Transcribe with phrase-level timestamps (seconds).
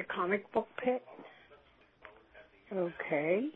[0.00, 1.02] your comic book pit.
[2.72, 3.48] Okay.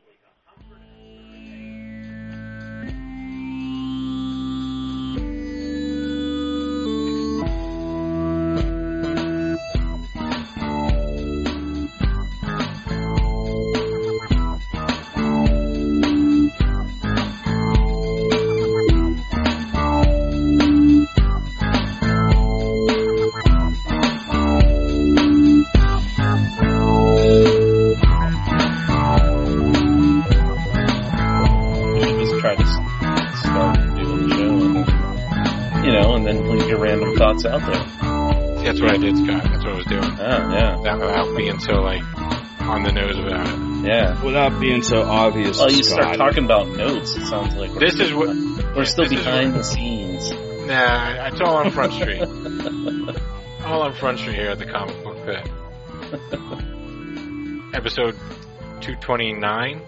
[44.64, 45.59] Being so obvious.
[45.59, 46.03] Well, you Scott.
[46.03, 48.28] start talking about notes, it sounds like we're, This is what.
[48.75, 50.31] we're still behind the scenes.
[50.31, 52.22] Nah, it's all on Front Street.
[53.67, 55.50] all on Front Street here at the Comic Book Pit.
[57.75, 58.14] Episode
[58.81, 59.78] 229.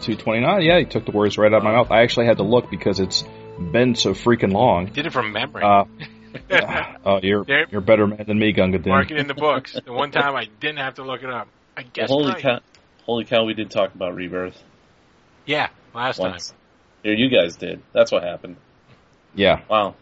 [0.00, 0.62] 229.
[0.62, 1.90] Yeah, you took the words right out of my mouth.
[1.90, 3.22] I actually had to look because it's
[3.58, 4.86] been so freaking long.
[4.86, 5.62] Did it from memory.
[5.62, 5.84] Uh,
[7.04, 8.90] oh, you're There- you're better man than me, Gunga Din.
[8.92, 9.76] Mark it in the books.
[9.84, 11.48] The one time I didn't have to look it up.
[11.76, 12.42] I guess holy right.
[12.42, 12.60] cow!
[13.06, 13.44] Holy cow!
[13.44, 14.60] We did talk about rebirth
[15.46, 16.52] Yeah, last once.
[17.02, 17.80] Here, you guys did.
[17.92, 18.56] That's what happened.
[19.34, 19.94] Yeah, Wow.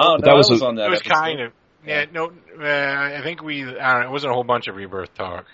[0.00, 0.82] Oh, no, that was I was a- on that.
[0.82, 0.86] time.
[0.86, 1.14] It was episode.
[1.14, 1.52] kind of.
[1.86, 2.26] Yeah, no,
[2.60, 3.62] uh, I think we.
[3.64, 5.46] I don't know, it wasn't a whole bunch of rebirth talk.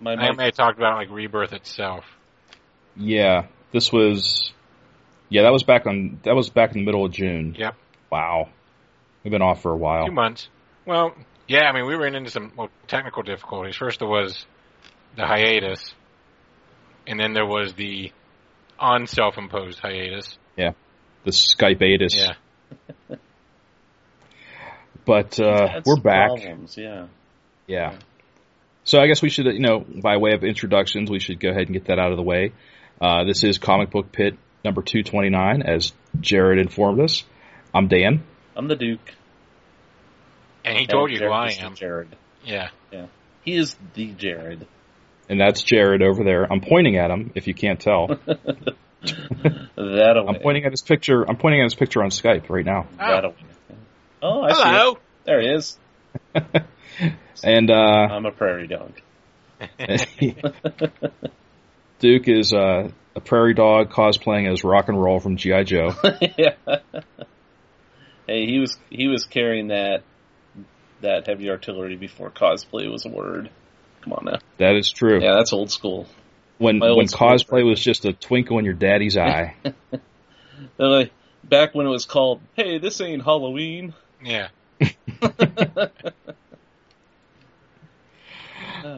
[0.00, 2.04] My I think mic- they talked about like rebirth itself.
[2.96, 3.46] yeah.
[3.72, 4.52] This was,
[5.30, 7.54] yeah, that was back on that was back in the middle of June.
[7.58, 7.74] Yep.
[8.10, 8.48] Wow,
[9.24, 10.04] we've been off for a while.
[10.06, 10.48] Two months.
[10.84, 11.14] Well,
[11.48, 13.74] yeah, I mean, we ran into some well, technical difficulties.
[13.76, 14.44] First, there was
[15.16, 15.94] the hiatus,
[17.06, 18.12] and then there was the
[18.78, 20.36] on self-imposed hiatus.
[20.56, 20.72] Yeah,
[21.24, 22.14] the Skypeatus.
[22.16, 22.34] Yeah,
[25.04, 26.28] But uh, we're back.
[26.28, 27.06] Problems, yeah.
[27.66, 27.98] Yeah.
[28.84, 31.62] So I guess we should, you know, by way of introductions, we should go ahead
[31.62, 32.52] and get that out of the way.
[33.00, 37.24] Uh, this is Comic Book Pit number 229, as Jared informed us.
[37.74, 38.22] I'm Dan.
[38.56, 39.12] I'm the Duke.
[40.64, 41.74] and he told you who I am.
[41.74, 42.14] Jared.
[42.44, 42.68] Yeah,
[43.44, 44.66] He is the Jared.
[45.32, 46.44] And that's Jared over there.
[46.44, 48.06] I'm pointing at him, if you can't tell.
[48.06, 48.76] that
[49.74, 50.26] away.
[50.28, 51.24] I'm pointing at his picture.
[51.26, 52.86] I'm pointing at his picture on Skype right now.
[52.98, 53.34] That away.
[54.20, 54.62] Oh, I see.
[54.62, 54.92] hello.
[54.92, 54.98] It.
[55.24, 55.78] There he is.
[57.44, 58.92] And uh, I'm a prairie dog.
[61.98, 65.94] Duke is uh, a prairie dog cosplaying as rock and roll from GI Joe.
[66.38, 66.56] yeah.
[68.26, 70.02] Hey, he was he was carrying that
[71.00, 73.50] that heavy artillery before cosplay was a word.
[74.02, 74.38] Come on now.
[74.58, 75.20] That is true.
[75.22, 76.06] Yeah, that's old school.
[76.58, 77.68] When My old when school cosplay friend.
[77.68, 79.54] was just a twinkle in your daddy's eye.
[80.76, 81.10] They're
[81.44, 84.48] back when it was called, "Hey, this ain't Halloween." Yeah,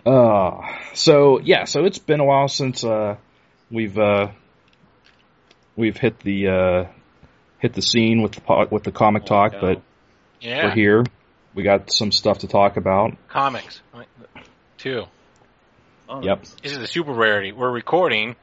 [0.06, 0.60] Uh,
[0.94, 3.16] so yeah, so it's been a while since uh,
[3.70, 4.28] we've uh,
[5.76, 6.84] we've hit the uh,
[7.58, 9.60] hit the scene with the with the comic talk, cow.
[9.60, 9.82] but
[10.40, 10.66] yeah.
[10.66, 11.04] we're here.
[11.54, 13.16] We got some stuff to talk about.
[13.28, 13.80] Comics,
[14.84, 15.04] too.
[16.10, 16.44] Oh, Yep.
[16.62, 17.52] This is a super rarity.
[17.52, 18.36] We're recording,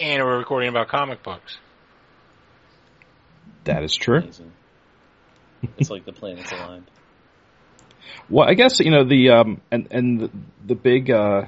[0.00, 1.56] and we're recording about comic books.
[3.62, 4.18] That is true.
[4.18, 4.52] Amazing.
[5.78, 6.90] It's like the planets aligned.
[8.30, 10.30] Well, I guess you know the um, and and the,
[10.66, 11.42] the big uh,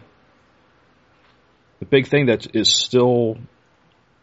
[1.79, 3.39] the big thing that is still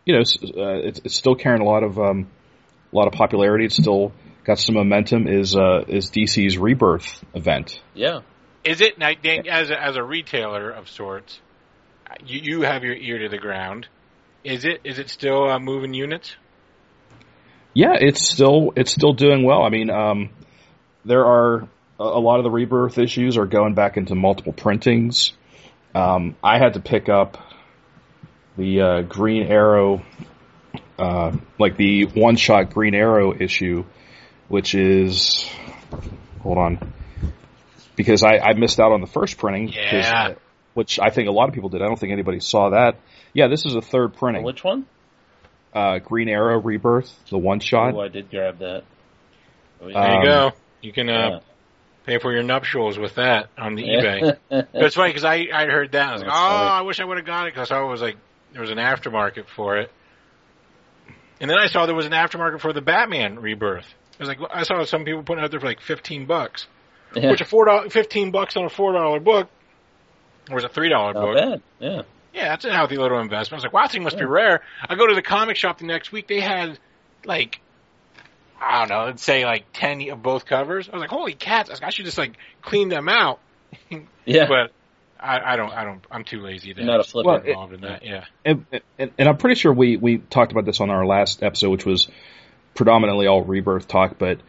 [0.06, 2.28] you know uh, it's, it's still carrying a lot of um,
[2.92, 3.66] a lot of popularity.
[3.66, 4.12] It's still
[4.44, 5.28] got some momentum.
[5.28, 7.80] Is uh, is DC's Rebirth event?
[7.96, 8.20] Yeah.
[8.64, 11.40] Is it now, Dan, as a, as a retailer of sorts?
[12.26, 13.88] You, you have your ear to the ground.
[14.44, 16.36] Is it is it still uh, moving units?
[17.74, 19.64] Yeah, it's still it's still doing well.
[19.64, 20.30] I mean, um,
[21.06, 21.68] there are
[22.00, 25.34] a, a lot of the rebirth issues are going back into multiple printings.
[25.94, 27.38] Um, I had to pick up
[28.58, 30.02] the uh, Green Arrow,
[30.98, 33.84] uh, like the one shot Green Arrow issue,
[34.48, 35.50] which is
[36.42, 36.94] hold on
[37.98, 39.68] because I, I missed out on the first printing.
[39.74, 40.36] Yeah.
[40.74, 41.82] which I think a lot of people did.
[41.82, 42.96] I don't think anybody saw that.
[43.34, 44.44] Yeah, this is a third printing.
[44.44, 44.86] Which one?
[45.74, 47.94] Uh, Green Arrow Rebirth, the one shot.
[47.94, 48.84] Oh, I did grab that.
[49.82, 50.52] Oh, There Um, you go.
[50.82, 51.40] You can uh, yeah.
[52.06, 54.38] pay for your nuptials with that on the eBay.
[54.50, 56.10] But it's funny because I I heard that.
[56.10, 58.16] I was like, oh, I wish I would have got it because I was like
[58.54, 59.92] there was an aftermarket for it.
[61.40, 63.86] And then I saw there was an aftermarket for the Batman Rebirth.
[64.20, 66.66] I was like, I saw some people putting it out there for like fifteen bucks,
[67.16, 67.32] Yeah.
[67.32, 69.50] which a four dollar, fifteen bucks on a four dollar book,
[70.50, 71.36] or was a three dollar Not book?
[71.38, 71.62] bad.
[71.80, 72.02] Yeah.
[72.34, 73.54] Yeah, that's a healthy little investment.
[73.54, 74.62] I was like, wow, this thing must be rare.
[74.88, 76.28] I go to the comic shop the next week.
[76.28, 76.78] They had
[77.26, 77.60] like,
[78.62, 80.88] I don't know, let's say like 10 of both covers.
[80.88, 81.70] I was like, holy cats.
[81.70, 83.40] I, was like, I should just like clean them out
[84.26, 84.48] Yeah.
[84.48, 84.72] But
[85.20, 85.72] I, I don't.
[85.72, 86.06] I don't.
[86.12, 87.24] I'm too lazy to not a flipper.
[87.24, 88.06] get Well, it- involved in that.
[88.06, 88.26] Yeah.
[88.46, 88.66] and,
[89.00, 91.86] and, and I'm pretty sure we, we talked about this on our last episode, which
[91.86, 92.08] was
[92.76, 94.20] predominantly all rebirth talk.
[94.20, 94.40] But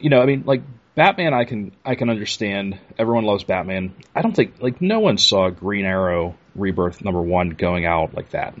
[0.00, 0.62] you know, I mean, like
[0.96, 2.78] Batman, I can I can understand.
[2.98, 3.94] Everyone loves Batman.
[4.14, 8.30] I don't think like no one saw Green Arrow Rebirth number one going out like
[8.30, 8.54] that.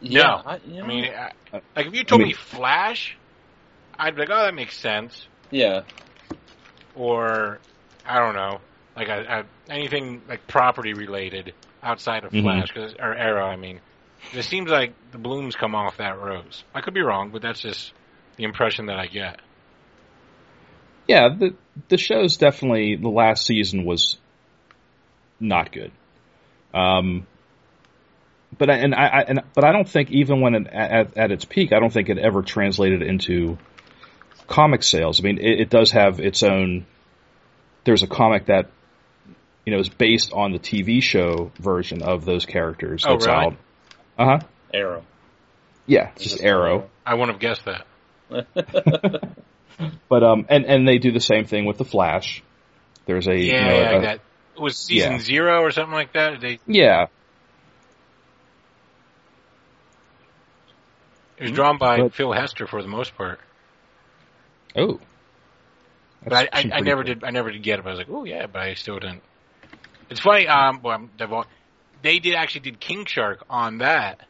[0.00, 0.22] yeah.
[0.22, 0.42] No.
[0.44, 1.30] I, you I mean, I,
[1.76, 3.16] like if you told I mean- me Flash,
[3.98, 5.28] I'd be like, oh, that makes sense.
[5.50, 5.82] yeah.
[6.94, 7.58] Or
[8.06, 8.60] I don't know,
[8.96, 11.52] like a, a, anything like property related
[11.82, 12.42] outside of Mhm.
[12.42, 13.44] Flash 'cause- or Arrow.
[13.46, 13.80] I mean,
[14.32, 16.64] it seems like the blooms come off that rose.
[16.74, 17.92] I could be wrong, but that's just
[18.36, 19.40] the impression that I get.
[21.06, 21.54] Yeah, the
[21.88, 24.16] the show's definitely the last season was
[25.38, 25.92] not good.
[26.74, 27.26] Um,
[28.58, 31.30] but I, and I, I and but I don't think even when it, at at
[31.30, 33.58] its peak, I don't think it ever translated into
[34.46, 35.20] comic sales.
[35.20, 36.86] I mean, it, it does have its own.
[37.84, 38.70] There's a comic that
[39.64, 43.04] you know is based on the TV show version of those characters.
[43.06, 43.38] Oh, that's really?
[43.38, 43.56] out.
[44.18, 44.38] Uh huh.
[44.72, 45.04] Arrow.
[45.86, 46.90] Yeah, it's just Arrow.
[47.04, 47.86] I wouldn't have guessed that.
[50.08, 52.42] But um, and and they do the same thing with the Flash.
[53.06, 54.20] There's a Yeah, you know, yeah, a- that
[54.58, 55.18] was season yeah.
[55.18, 56.40] zero or something like that.
[56.40, 57.06] They yeah,
[61.38, 63.40] it was drawn by But- Phil Hester for the most part.
[64.76, 65.00] Oh.
[66.22, 67.14] But I, I, I never cool.
[67.14, 67.24] did.
[67.24, 67.82] I never did get it.
[67.82, 69.22] But I was like, oh yeah, but I still didn't.
[70.10, 70.48] It's funny.
[70.48, 71.46] Um, well,
[72.02, 74.26] they did actually did King Shark on that.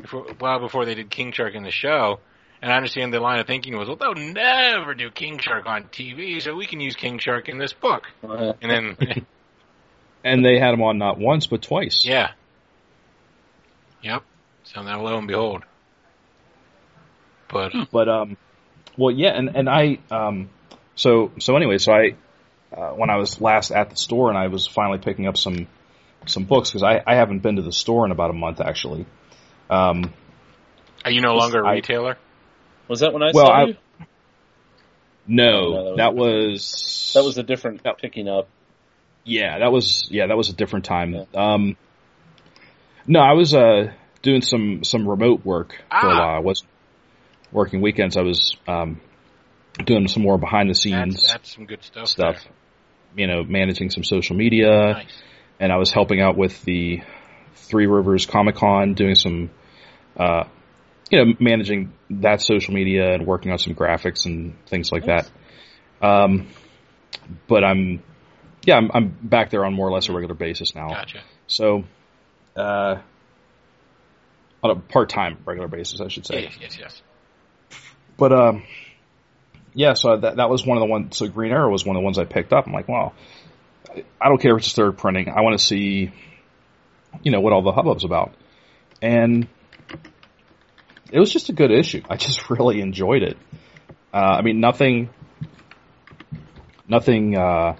[0.00, 2.20] Before, well, before they did King Shark in the show,
[2.64, 5.84] and I understand the line of thinking was, well, they'll never do King Shark on
[5.84, 8.04] TV, so we can use King Shark in this book.
[8.22, 9.26] And then,
[10.24, 12.06] And they had him on not once but twice.
[12.06, 12.30] yeah,
[14.02, 14.22] yep.
[14.62, 15.64] So now, lo and behold.
[17.50, 18.38] But But um,
[18.96, 20.48] well, yeah, and and I um,
[20.94, 22.14] so so anyway, so I
[22.74, 25.66] uh, when I was last at the store and I was finally picking up some
[26.24, 29.04] some books because I I haven't been to the store in about a month actually.
[29.68, 30.14] Um,
[31.04, 32.16] are you no longer a retailer?
[32.88, 33.76] Was that when I Well, saw I- you?
[35.26, 37.98] no, No, that was That was a different Yep.
[37.98, 38.48] picking up.
[39.24, 41.26] Yeah, that was yeah, that was a different time.
[41.34, 41.76] Um,
[43.06, 43.92] no, I was uh
[44.22, 46.18] doing some some remote work for a Ah.
[46.18, 46.36] while.
[46.36, 46.62] I was
[47.52, 48.16] working weekends.
[48.16, 49.00] I was um
[49.84, 52.06] doing some more behind the scenes That's, that's some good stuff.
[52.08, 52.44] stuff.
[52.44, 52.52] there.
[53.16, 55.22] You know, managing some social media, Nice.
[55.60, 57.00] and I was helping out with the
[57.54, 59.50] Three Rivers Comic Con, doing some,
[60.18, 60.44] uh,
[61.10, 65.30] you know, managing that social media and working on some graphics and things like Nice.
[66.00, 66.06] that.
[66.06, 66.48] Um,
[67.46, 68.02] but I'm,
[68.64, 70.88] yeah, I'm, I'm back there on more or less a regular basis now.
[70.88, 71.20] Gotcha.
[71.46, 71.84] So,
[72.56, 72.96] uh,
[74.62, 76.44] on a part-time regular basis, I should say.
[76.44, 77.02] Yes, yes, yes.
[78.16, 78.62] But um,
[79.74, 81.16] yeah, so that that was one of the ones.
[81.16, 82.66] So Green Arrow was one of the ones I picked up.
[82.66, 83.12] I'm like, wow,
[84.20, 85.28] I don't care if it's third printing.
[85.28, 86.12] I want to see,
[87.22, 88.34] you know, what all the hubbub's about.
[89.02, 89.48] And
[91.10, 92.02] it was just a good issue.
[92.08, 93.36] I just really enjoyed it.
[94.12, 95.10] Uh, I mean, nothing,
[96.88, 97.76] nothing uh,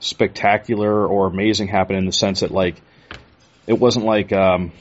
[0.00, 2.80] spectacular or amazing happened in the sense that like
[3.66, 4.72] it wasn't like um,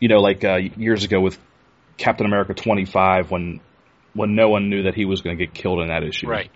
[0.00, 1.38] you know, like uh, years ago with
[1.96, 3.60] Captain America 25 when
[4.14, 6.28] when no one knew that he was going to get killed in that issue.
[6.28, 6.50] Right.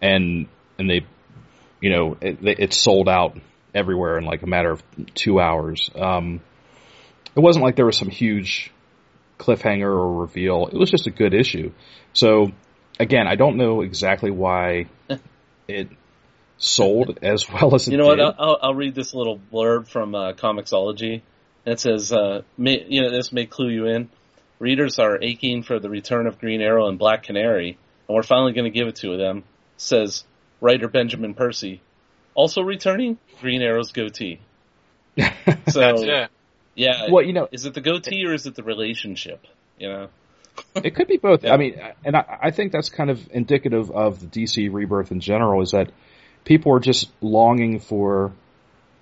[0.00, 0.46] And
[0.78, 1.06] and they
[1.80, 3.36] you know, it, it sold out
[3.74, 4.82] everywhere in like a matter of
[5.14, 5.90] 2 hours.
[5.94, 6.40] Um
[7.36, 8.70] it wasn't like there was some huge
[9.38, 10.68] cliffhanger or reveal.
[10.68, 11.72] It was just a good issue.
[12.12, 12.52] So
[13.00, 14.86] again, I don't know exactly why
[15.68, 15.88] it
[16.58, 17.96] sold as well as it did.
[17.96, 18.16] You know what?
[18.16, 18.24] did.
[18.24, 21.22] I'll, I'll- I'll read this little blurb from uh, Comixology.
[21.64, 24.10] It says, uh, may, you know, this may clue you in.
[24.58, 28.52] Readers are aching for the return of Green Arrow and Black Canary, and we're finally
[28.52, 29.44] going to give it to them.
[29.76, 30.24] Says
[30.60, 31.80] writer Benjamin Percy.
[32.34, 34.40] Also returning, Green Arrow's goatee.
[35.68, 36.30] So, That's it.
[36.74, 39.46] Yeah, well, you know, is it the goatee or is it the relationship?
[39.78, 40.08] You know,
[40.76, 41.44] It could be both.
[41.44, 41.54] Yeah.
[41.54, 45.20] I mean, and I, I think that's kind of indicative of the DC rebirth in
[45.20, 45.62] general.
[45.62, 45.90] Is that
[46.44, 48.32] people are just longing for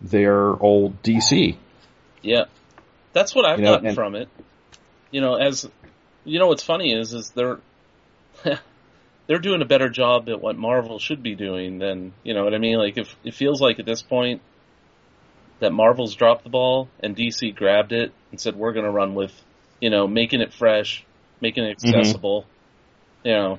[0.01, 1.57] their old DC.
[2.23, 2.45] Yeah,
[3.13, 4.29] that's what I've You know, gotten and- from it.
[5.11, 5.69] You know, as
[6.25, 7.59] you know, what's funny is is they're
[9.27, 12.55] they're doing a better job at what Marvel should be doing than you know what
[12.55, 12.79] I mean.
[12.79, 14.41] Like if it feels like at this point
[15.61, 19.15] that Marvel's dropped the ball and DC grabbed it and said we're going to run
[19.15, 19.33] with
[19.81, 21.05] you know making it fresh,
[21.41, 21.95] making it Mhm.
[21.95, 22.47] accessible,
[23.25, 23.59] you know,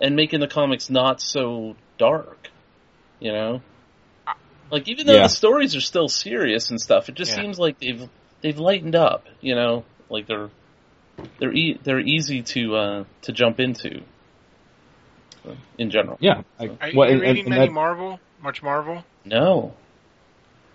[0.00, 2.48] and making the comics not so dark,
[3.20, 3.62] you know.
[4.70, 5.22] Like even though Yeah.
[5.24, 7.42] the stories are still serious and stuff, it just Yeah.
[7.42, 8.08] seems like they've
[8.40, 9.26] they've lightened up.
[9.40, 10.50] You know, like they're
[11.38, 14.00] they're e- they're easy to uh, to jump into.
[15.76, 16.16] in general.
[16.20, 16.40] Yeah.
[16.58, 18.18] I, Are you well, and- reading and many that- Marvel?
[18.42, 19.04] Much Marvel?
[19.26, 19.74] No,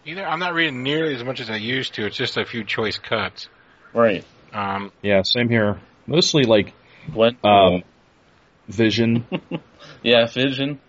[0.10, 2.06] Either I'm not reading nearly as much as I used to.
[2.08, 3.48] It's just a few choice cuts.
[3.94, 4.26] right?
[4.52, 5.80] Um, yeah, same here.
[6.08, 6.74] Mostly like
[7.14, 7.84] Gwen, um,
[8.68, 9.26] Vision.
[10.04, 10.80] yeah, Vision,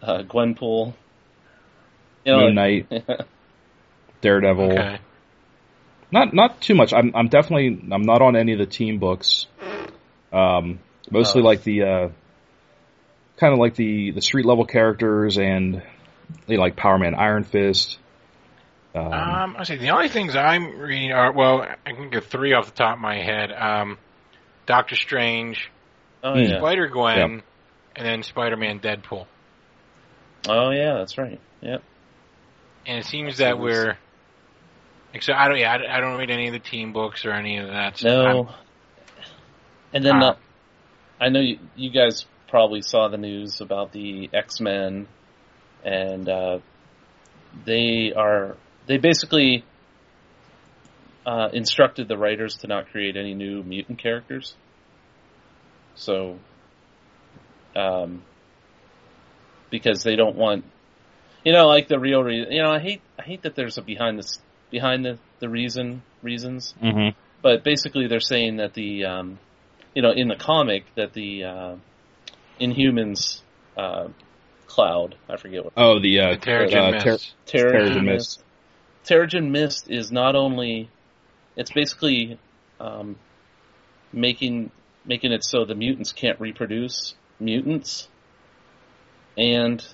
[0.00, 0.94] uh, Gwenpool.
[2.24, 2.90] You know, Moon Knight,
[4.22, 4.72] Daredevil.
[4.72, 4.98] okay.
[6.10, 6.94] Not not too much.
[6.94, 9.46] I'm I'm definitely I'm not on any of the team books.
[10.32, 10.78] Um,
[11.10, 11.44] mostly Oh.
[11.44, 12.08] like the uh,
[13.36, 15.82] kind of like the the street level characters and
[16.46, 17.98] you know, like Power Man, Iron Fist.
[18.94, 19.76] Um, Um, I see.
[19.76, 23.00] The only things I'm reading are well, I can get three off the top of
[23.00, 23.50] my head.
[23.52, 23.98] Um,
[24.66, 25.70] Doctor Strange,
[26.22, 27.24] oh yeah, Spider Gwen, Yeah.
[27.96, 29.26] and then Spider Man Deadpool.
[30.48, 31.40] oh yeah, that's right.
[31.60, 31.82] Yep.
[32.86, 33.96] And it seems that we're.
[35.12, 35.58] Except I don't.
[35.58, 37.96] Yeah, I, I don't read any of the team books or any of that.
[37.98, 38.10] stuff.
[38.10, 38.48] No.
[39.92, 40.36] And then Uh, uh,
[41.20, 45.06] I know you, you guys probably saw the news about the X Men,
[45.84, 46.58] and uh,
[47.64, 49.64] they are they basically
[51.26, 54.54] uh, instructed the writers to not create any new mutant characters.
[55.96, 56.38] So,
[57.76, 58.22] um,
[59.70, 60.64] because they don't want,
[61.44, 62.52] you know, like the real reason.
[62.52, 65.48] You know, I hate I hate that there's a behind the s- behind the the
[65.48, 67.14] reason reasons mhm.
[67.42, 69.38] but basically they're saying that the um,
[69.94, 71.76] you know in the comic that the uh,
[72.60, 73.42] Inhumans
[73.76, 74.08] uh,
[74.66, 77.34] cloud I forget what Oh, the uh, the Terrigen uh, Ter- Mist.
[77.46, 78.44] Terrigen Terrigen Mist Mist.
[79.04, 80.88] Terrigen Mist is not only
[81.56, 82.38] it's basically
[82.80, 83.16] um,
[84.12, 84.70] making
[85.04, 88.08] making it so the mutants can't reproduce mutants.
[89.36, 89.84] And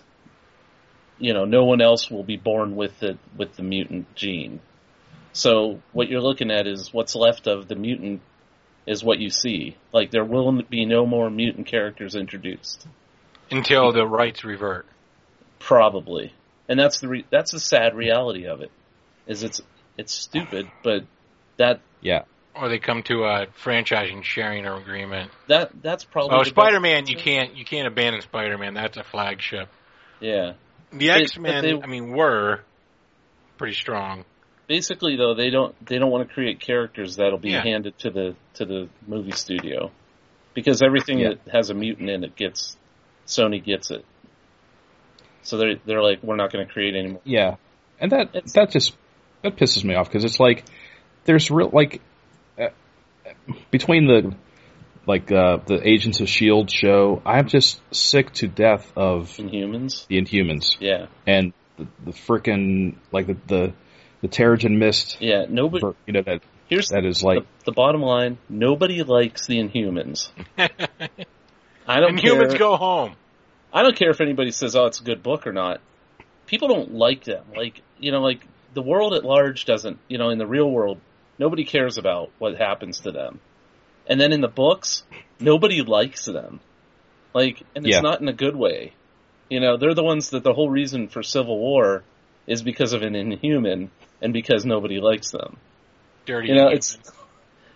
[1.18, 4.60] you know no one else will be born with it with the mutant gene.
[5.32, 8.20] So what you're looking at is what's left of the mutant
[8.86, 9.76] is what you see.
[9.92, 12.86] Like there will be no more mutant characters introduced.
[13.50, 14.86] Until the rights revert.
[15.58, 16.32] probably.
[16.68, 18.70] And that's the re- that's the sad reality of it
[19.30, 19.62] is it's
[19.96, 21.04] it's stupid but
[21.56, 22.22] that yeah.
[22.54, 25.30] Or they come to a franchising sharing agreement.
[25.46, 28.74] that that's probably Oh, Spider Man, you can't you can't abandon Spider Man.
[28.74, 29.68] That's a flagship.
[30.20, 30.54] yeah
[30.92, 32.60] The X Men, I mean, were
[33.56, 34.24] pretty strong.
[34.66, 37.62] basically though they don't they don't want to create characters that'll be Yeah.
[37.62, 39.90] handed to the to the movie studio
[40.54, 41.34] because everything Yeah.
[41.44, 42.76] that has a mutant in it gets
[43.26, 44.04] Sony gets it.
[45.42, 47.20] So they're they're like we're not going to create any more.
[47.24, 47.56] Yeah,
[48.00, 48.96] and that It's- that just
[49.42, 50.64] that pisses me off because it's like
[51.24, 52.00] there's real like
[52.58, 52.68] uh,
[53.70, 54.34] between the
[55.06, 60.06] like uh, the Agents of Shield show, I'm just sick to death of Inhumans.
[60.06, 63.72] the Inhumans Yeah, and the, the frickin' like the the,
[64.20, 65.16] the Terrigen Mist.
[65.20, 65.46] yeah.
[65.48, 65.80] Nobody.
[65.80, 69.58] ver- You know that Here's that is like the, the bottom line: nobody likes the
[69.58, 70.30] Inhumans.
[71.86, 72.56] I don't and care.
[72.58, 73.14] go home.
[73.72, 75.80] I don't care if anybody says, "Oh, it's a good book" or not.
[76.46, 77.44] People don't like them.
[77.56, 79.98] Like you know, like the world at large doesn't.
[80.08, 81.00] You know, in the real world,
[81.38, 83.40] nobody cares about what happens to them.
[84.06, 85.04] And then in the books,
[85.38, 86.60] nobody likes them.
[87.34, 88.00] Like, and it's Yeah.
[88.00, 88.92] not in a good way.
[89.48, 92.02] You know, they're the ones that the whole reason for Civil War
[92.46, 95.56] is because of an Inhuman and because nobody likes them.
[96.26, 96.48] Dirty.
[96.48, 96.98] You know, humans.
[97.00, 97.12] it's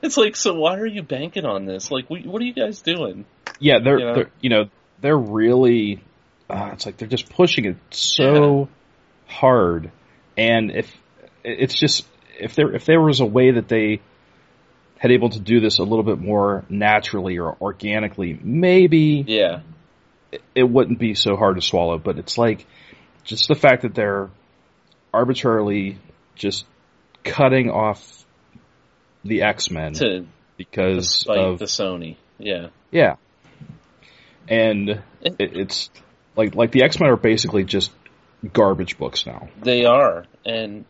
[0.02, 1.90] it's like, so why are you banking on this?
[1.90, 3.24] Like, what, what are you guys doing?
[3.60, 4.14] yeah they're you know?
[4.14, 4.64] they're you know
[5.00, 6.02] they're really
[6.50, 8.68] uh, it's like they're just pushing it so
[9.26, 9.90] hard,
[10.36, 10.90] and if
[11.42, 12.06] it's just
[12.38, 14.00] if there if there was a way that they
[14.98, 19.60] had able to do this a little bit more naturally or organically, maybe Yeah,
[20.54, 21.98] it wouldn't be so hard to swallow.
[21.98, 22.66] But it's like
[23.24, 24.30] just the fact that they're
[25.12, 25.98] arbitrarily
[26.34, 26.64] just
[27.22, 28.24] cutting off
[29.24, 29.92] the X Men
[30.56, 32.16] because of the Sony.
[32.38, 32.68] Yeah.
[32.90, 33.16] yeah,
[34.48, 35.90] and it, it's
[36.36, 37.90] like like the X Men are basically just
[38.52, 39.48] garbage books now.
[39.62, 40.84] They are, and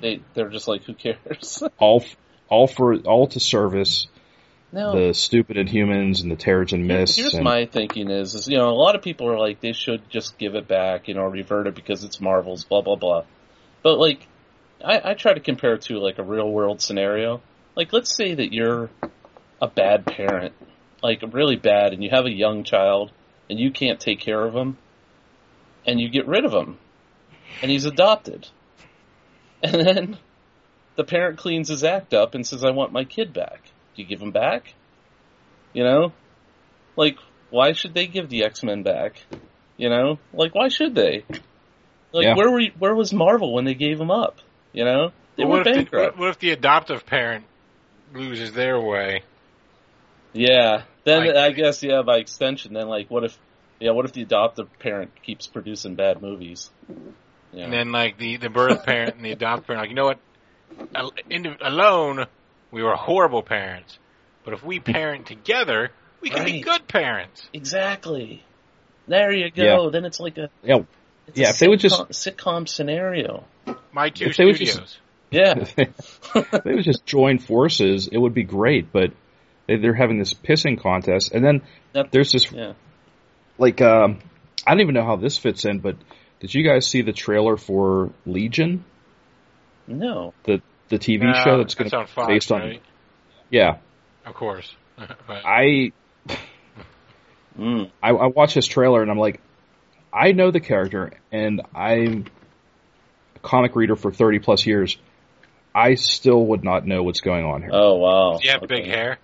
[0.00, 1.62] they they're just like, who cares?
[1.78, 2.04] all
[2.48, 4.06] all for all to service
[4.74, 5.06] no.
[5.06, 7.16] the stupid Inhumans and the Terrigen Mists.
[7.16, 9.72] Here's and, my thinking is, is you know, a lot of people are like, they
[9.72, 13.24] should just give it back, you know, revert it because it's Marvel's, blah blah blah.
[13.82, 14.26] But like,
[14.84, 17.40] I, I try to compare it to like a real world scenario.
[17.76, 18.90] Like, let's say that you're
[19.62, 20.54] a bad parent,
[21.02, 23.12] like really bad, and you have a young child,
[23.48, 24.76] and you can't take care of him,
[25.86, 26.78] and you get rid of him,
[27.62, 28.46] and he's adopted,
[29.62, 30.18] and then
[30.96, 33.62] the parent cleans his act up and says, "I want my kid back."
[33.94, 34.74] Do you give him back?
[35.72, 36.12] You know,
[36.96, 37.16] like
[37.50, 39.16] why should they give the X Men back?
[39.76, 41.24] You know, like why should they?
[42.12, 42.34] Like Yeah.
[42.36, 44.38] where were you, where was Marvel when they gave him up?
[44.72, 46.16] You know, they But were what, if the, bankrupt.
[46.16, 47.44] what, what if the adoptive parent
[48.12, 49.22] loses their way?
[50.32, 53.38] yeah, Then Like- I guess yeah, by extension, then like what if
[53.80, 56.70] yeah, what if the adoptive parent keeps producing bad movies?
[56.90, 57.10] Mm-hmm.
[57.52, 57.64] Yeah.
[57.64, 60.18] And then like the the birth parent and the adoptive parent, like you know what,
[61.60, 62.26] alone
[62.70, 63.98] we were horrible parents,
[64.44, 65.90] but if we parent together,
[66.20, 67.48] we can be good parents.
[67.52, 68.42] exactly.
[69.06, 69.84] There you go.
[69.84, 69.90] Yeah.
[69.90, 70.78] Then it's like a Yeah,
[71.26, 73.44] it's Yeah, a if they would just- sitcom- sitcom scenario.
[73.92, 74.76] My two If they would studios.
[74.78, 74.98] just-
[75.30, 75.54] Yeah.
[76.64, 78.90] they would just join forces, it would be great.
[78.92, 79.12] But
[79.66, 81.62] they, they're having this pissing contest, and then
[81.92, 82.72] That- there's this yeah.
[83.58, 84.18] Like um,
[84.66, 85.96] I don't even know how this fits in, but
[86.40, 88.84] did you guys see the trailer for Legion,
[89.86, 90.34] No.
[90.44, 92.60] the the TV No, show that's going that's on to Fox, based on?
[92.60, 92.82] right?
[93.50, 93.78] Yeah,
[94.26, 94.74] Of course.
[94.96, 95.08] but
[95.44, 95.92] I
[97.58, 97.90] Mm.
[98.02, 99.40] I, I watched this trailer and I'm like,
[100.12, 102.26] I know the character and I'm
[103.36, 104.96] a comic reader for 30 plus years.
[105.74, 107.70] I still would not know what's going on here.
[107.72, 108.38] Oh wow.
[108.38, 108.74] do you have Okay.
[108.82, 109.18] big hair?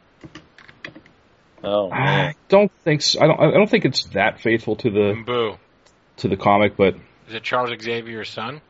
[1.62, 3.20] Oh I don't think so.
[3.20, 3.40] I don't.
[3.40, 5.56] I don't think it's that faithful to the Boo.
[6.18, 6.94] to the comic, but
[7.28, 8.60] Is it Charles Xavier's son?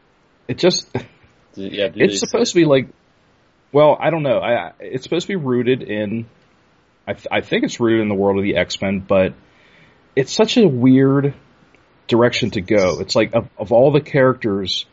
[0.48, 0.92] It just
[1.54, 2.88] Do- yeah, do it's supposed to be like.
[3.72, 4.38] Well, I don't know.
[4.40, 6.26] I it's supposed to be rooted in.
[7.06, 9.34] I th- I think it's rooted in the world of the X Men, but
[10.16, 11.34] it's such a weird
[12.08, 12.98] direction to go.
[13.00, 14.86] It's like of, of all the characters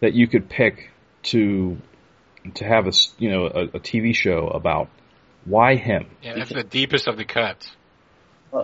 [0.00, 0.90] that you could pick
[1.24, 1.76] to
[2.54, 4.88] to have a s- you know a, a TV show about,
[5.46, 6.06] why him?
[6.22, 7.70] Yeah, that's the deepest of the cuts.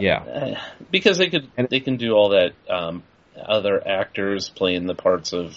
[0.00, 0.22] Yeah.
[0.22, 0.60] Uh,
[0.90, 3.02] because they could And- they can do all that um,
[3.36, 5.54] other actors playing the parts of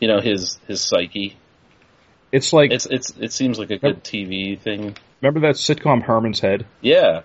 [0.00, 1.36] you know his his psyche.
[2.32, 4.96] It's like It's it's it seems like a good TV thing.
[5.20, 6.66] remember that sitcom Herman's Head?
[6.80, 7.22] Yeah,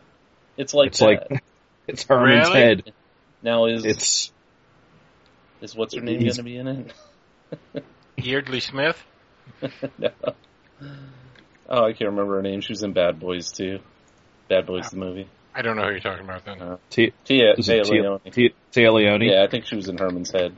[0.58, 1.06] it's like It's that.
[1.32, 1.44] like
[1.88, 2.60] it's Herman's Really?
[2.60, 2.94] Head.
[3.42, 4.32] now is It's
[5.62, 6.94] is what's her name going to be in it?
[8.18, 9.02] Yeardley Smith?
[9.98, 10.10] no.
[11.70, 12.62] Oh, I can't remember her name.
[12.62, 13.80] She was in Bad Boys too.
[14.50, 15.28] Bad Boys the movie.
[15.54, 16.78] I don't know who you're talking about then.
[16.90, 18.32] T- Tia, is Tia Tia, Leoni.
[18.32, 19.32] Tia, Tia Leoni?
[19.32, 20.56] Yeah, I think she was in Herman's Head.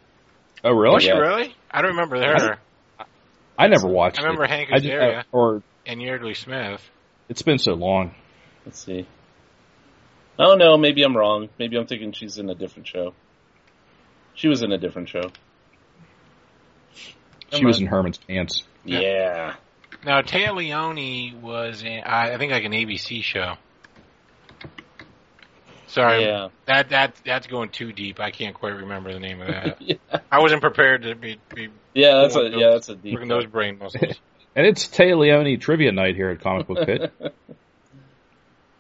[0.64, 0.94] Oh, really?
[0.96, 1.18] Was she Yeah.
[1.20, 1.56] really?
[1.72, 2.58] I don't remember her.
[3.58, 4.50] I never watched I remember it.
[4.50, 5.20] Hank I just, Azaria.
[5.20, 6.82] uh, or And Yeardley Smith.
[7.30, 8.14] it's been so long.
[8.66, 9.08] Let's see.
[10.38, 11.50] Oh no, maybe I'm wrong.
[11.58, 13.14] Maybe I'm thinking she's in a different show.
[14.36, 15.32] She was in a different show.
[16.94, 17.14] She
[17.54, 18.64] Never was in Herman's Pants.
[18.86, 19.00] Yeah.
[19.00, 19.56] Yeah.
[20.06, 23.56] Now, Téa Leoni was in, I I think like an ABC show.
[25.88, 26.50] Sorry, Yeah.
[26.68, 28.20] that that that's going too deep.
[28.20, 29.82] I can't quite remember the name of that.
[29.82, 29.96] yeah.
[30.32, 33.14] I wasn't prepared to be, be Yeah, that's a Working yeah, that's a deep.
[33.14, 34.16] working those brain muscles.
[34.56, 37.12] And it's Téa Leoni trivia night here at Comic Book Pit.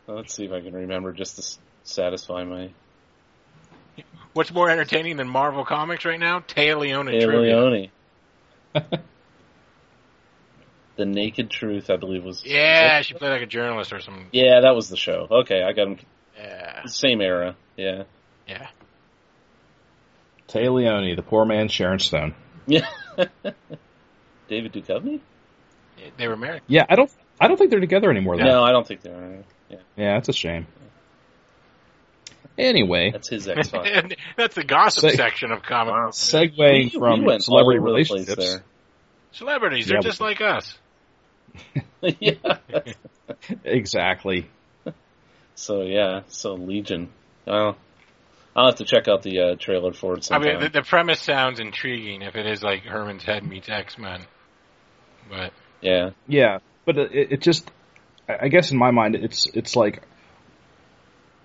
[0.07, 2.69] Let's see if I can remember just to satisfy my
[4.33, 6.39] What's more entertaining than Marvel Comics right now?
[6.41, 7.57] Taya Leoni Hey, trivia.
[7.57, 7.89] Leone.
[10.99, 12.43] The Naked Truth, I believe was.
[12.45, 14.27] Yeah, she played like a journalist or something.
[14.33, 15.27] Yeah, that was the show.
[15.31, 15.97] Okay, I got him.
[16.37, 17.55] Yeah, Same era.
[17.77, 18.03] Yeah.
[18.45, 18.67] yeah.
[20.49, 22.33] Téa Leoni, the poor man Sharon Stone.
[22.67, 22.85] Yeah.
[24.49, 25.21] David Duchovny?
[26.17, 26.63] They were married.
[26.67, 27.09] Yeah, I don't.
[27.39, 28.35] I don't think they're together anymore.
[28.37, 28.43] Though.
[28.43, 29.43] No, I don't think they are.
[29.69, 30.67] Yeah, Yeah, that's a shame.
[32.57, 33.87] Anyway, that's his X Files.
[34.35, 36.09] That's the gossip Say- section of comic Wow.
[36.11, 38.59] segueing from celebrity relationships.
[39.31, 39.87] celebrities.
[39.87, 40.77] They're Yeah, just but- like us.
[42.19, 42.33] yeah.
[43.63, 44.49] Exactly.
[45.55, 47.09] So yeah, so Legion.
[47.45, 47.77] Well,
[48.55, 51.21] I'll have to check out the uh, trailer for it I mean, the, the premise
[51.21, 54.25] sounds intriguing if it is like Herman's Head meets X Men.
[55.29, 56.11] But yeah.
[56.27, 57.69] Yeah, but it, it just,
[58.27, 60.01] I I guess in my mind, it's it's like,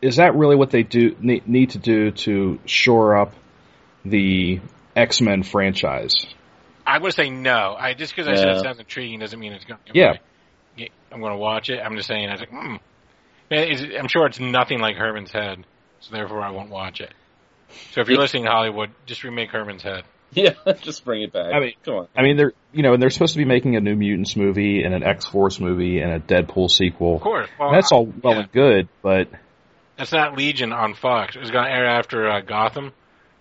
[0.01, 3.35] is that really what they do need, need to do to shore up
[4.05, 4.61] the
[4.97, 6.27] X Men franchise?
[6.95, 7.75] I would say no.
[7.77, 9.81] I just because I said it sounds intriguing doesn't mean it's going.
[9.87, 10.15] To Yeah.
[11.11, 11.81] I'm going to watch it.
[11.81, 12.29] I'm just saying.
[12.29, 12.77] I was like, hmm.
[13.51, 15.65] It's- I'm sure it's nothing like Herman's Head,
[16.01, 17.13] so therefore I won't watch it.
[17.93, 20.05] So if you're listening to Hollywood, just remake Herman's Head.
[20.33, 21.53] Yeah, just bring it back.
[21.55, 22.09] I mean- come on.
[22.17, 24.83] I mean, they're you know, and they're supposed to be making a New Mutants movie
[24.83, 27.17] and an X Force movie and a Deadpool sequel.
[27.17, 27.49] Of course.
[27.59, 28.41] Well, that's all well yeah.
[28.41, 29.29] and good, but
[29.97, 31.37] That's not Legion on Fox.
[31.37, 32.93] It was going to air after uh, Gotham.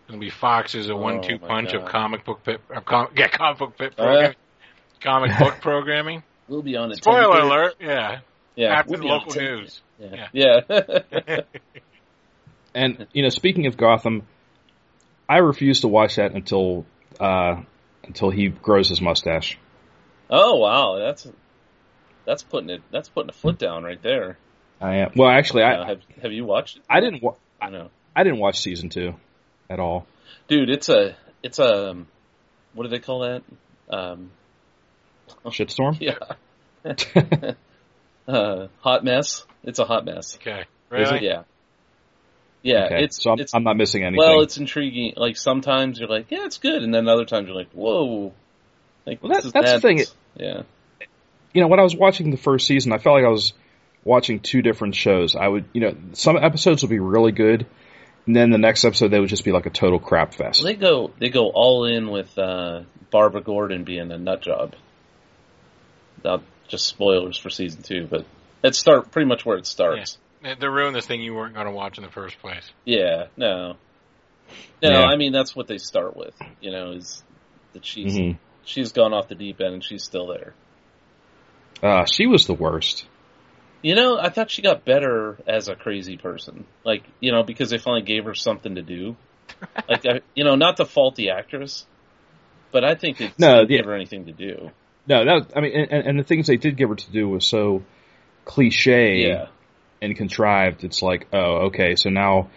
[0.08, 3.58] It'll be Fox's a one-two my punch of comic book pit, uh, com- yeah, comic
[3.60, 4.34] book pit Oh, program,
[5.02, 6.24] comic book programming.
[6.48, 6.98] We'll be on it.
[6.98, 7.76] Spoiler alert!
[7.80, 8.20] Yeah,
[8.56, 9.82] Yeah, after we'll the local news.
[10.00, 10.28] Yeah.
[10.34, 11.40] yeah.
[12.76, 14.28] and you know, speaking of Gotham,
[15.30, 16.86] I refuse to watch that until
[17.20, 17.62] uh,
[18.04, 19.58] until he grows his mustache.
[20.30, 21.28] oh wow, that's
[22.26, 22.82] that's putting it.
[22.92, 24.38] That's putting a foot down right there.
[24.82, 26.84] I am well, actually, Uh, I have Have you watched it?
[26.90, 29.14] I didn't wa- I know, I didn't watch season two
[29.70, 30.06] at all.
[30.48, 30.70] dude.
[30.70, 32.08] It's a it's a um,
[32.74, 33.44] what do they call that?
[33.90, 34.32] Um,
[35.46, 35.98] Shitstorm.
[36.00, 37.54] yeah,
[38.28, 39.46] uh, hot mess.
[39.64, 40.36] It's a hot mess.
[40.38, 41.26] Okay, Really?
[41.26, 41.44] Yeah.
[42.62, 44.20] Yeah, Okay, it's so I'm, it's I'm not missing anything.
[44.26, 45.14] well, it's intriguing.
[45.18, 48.32] Like sometimes you're like, yeah, it's good, and then other times you're like, whoa.
[49.06, 49.98] Like Well, this that- is that's the thing.
[49.98, 50.16] nuts.
[50.38, 50.62] Yeah.
[51.54, 53.52] you know, when I was watching the first season, I felt like I was
[54.06, 55.36] watching two different shows.
[55.36, 57.66] I would, you know, some episodes would be really good,
[58.26, 60.64] and then the next episode they would just be like a total crap fest.
[60.64, 64.76] They go they go all in with uh, Barbara Gordon being a nut job.
[66.24, 68.26] Not just spoilers for season two, but
[68.64, 70.18] it start pretty much where it starts.
[70.42, 72.70] They they ruined this thing you weren't going to watch in the first place.
[72.86, 73.76] Yeah, no,
[74.82, 74.90] no.
[74.90, 75.04] Yeah.
[75.04, 76.34] I mean that's what they start with.
[76.62, 77.24] You know, is
[77.74, 78.38] that she's Mhm.
[78.64, 80.54] she's gone off the deep end and she's still there.
[81.82, 83.06] Uh, she was the worst.
[83.84, 86.66] You know, I thought she got better as a crazy person.
[86.84, 89.16] Like, you know, because they finally gave her something to do.
[89.90, 91.86] like, I, you know, not to fault the actress,
[92.72, 93.78] but I think it No, didn't yeah.
[93.78, 94.72] give her anything to do.
[95.06, 97.46] No, that I mean, and, and the things they did give her to do was
[97.46, 97.84] so
[98.46, 99.48] cliche Yeah,
[100.02, 100.86] and contrived.
[100.86, 102.50] It's like, oh, okay, so now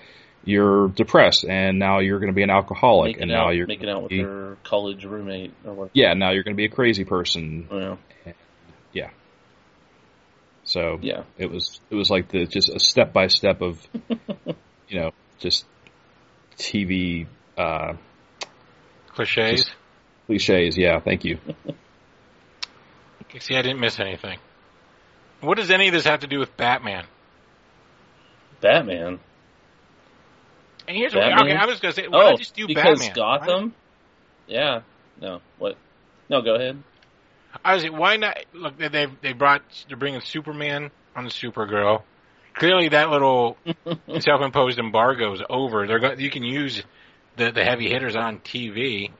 [0.44, 3.66] you're depressed, and now you're going to be an alcoholic, making and now out, you're
[3.66, 5.90] making out with be- her college roommate or what.
[5.92, 7.66] yeah, now you're going to be a crazy person.
[7.68, 7.76] Yeah.
[7.78, 7.98] know,
[10.76, 13.80] So yeah, it was it was like the just a step by step of
[14.88, 15.64] you know just
[16.58, 17.94] TV uh,
[19.14, 19.64] Cliches.
[19.64, 19.70] Just-
[20.26, 20.76] cliches.
[20.76, 21.38] Yeah, thank you.
[23.38, 24.38] See, I didn't miss anything.
[25.40, 27.06] What does any of this have to do with Batman?
[28.60, 29.18] Batman.
[30.88, 33.00] And here's what, okay, I was going to say, why oh, not just do because
[33.00, 33.14] Batman?
[33.14, 33.74] Gotham.
[34.46, 34.80] Yeah.
[35.20, 35.40] No.
[35.58, 35.76] What?
[36.30, 36.40] No.
[36.40, 36.82] Go ahead.
[37.64, 38.36] I was like, why not?
[38.52, 42.02] Look, they they they brought they're bringing Superman on Supergirl.
[42.54, 43.56] Clearly, that little
[44.18, 45.86] self-imposed embargo is over.
[45.86, 46.82] They're go, you can use
[47.36, 49.10] the the heavy hitters on TV.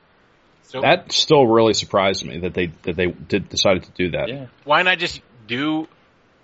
[0.63, 4.27] So That still really surprised me that they that they did decided to do that.
[4.27, 4.47] Yeah.
[4.65, 5.87] why not just do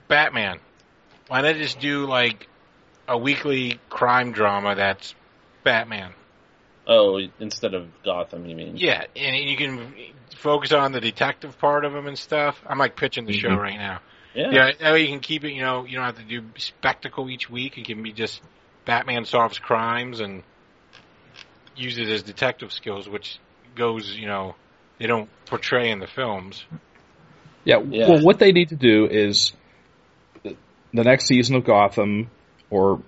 [0.07, 0.59] Batman?
[1.27, 2.47] Why not just do like
[3.07, 5.13] a weekly crime drama that's
[5.63, 6.13] Batman?
[6.87, 8.75] Oh, instead of Gotham, you mean?
[8.75, 9.93] Yeah, and you can
[10.37, 12.61] focus on the detective part of him and stuff.
[12.67, 13.57] I'm like pitching the show Mhm.
[13.57, 14.01] right now.
[14.33, 14.49] Yeah.
[14.51, 15.51] Yeah, that way you can keep it.
[15.53, 17.77] You know, you don't have to do spectacle each week.
[17.77, 18.41] It can be just
[18.85, 20.43] Batman solves crimes and
[21.75, 23.37] uses his detective skills, which
[23.75, 24.55] goes, you know,
[24.99, 26.63] they don't portray in the films.
[27.63, 28.09] Yeah, Yeah.
[28.09, 29.53] Well, what they need to do is
[30.43, 30.55] the
[30.93, 32.29] the next season of Gotham,
[32.69, 33.01] or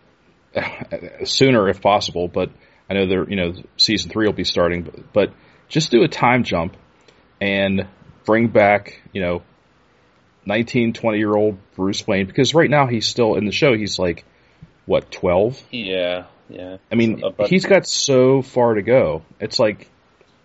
[1.25, 2.27] sooner if possible.
[2.27, 2.51] But
[2.89, 5.33] I know they're you know season three will be starting, but, but
[5.67, 6.77] just do a time jump
[7.45, 7.87] and
[8.25, 9.43] bring back you know
[10.45, 13.75] 19, 20 year old Bruce Wayne because right now he's still in the show.
[13.75, 14.25] He's like
[14.85, 15.59] what twelve?
[15.71, 16.25] Yeah.
[16.49, 16.77] Yeah.
[16.91, 19.23] I mean, but- he's got so far to go.
[19.39, 19.89] It's like,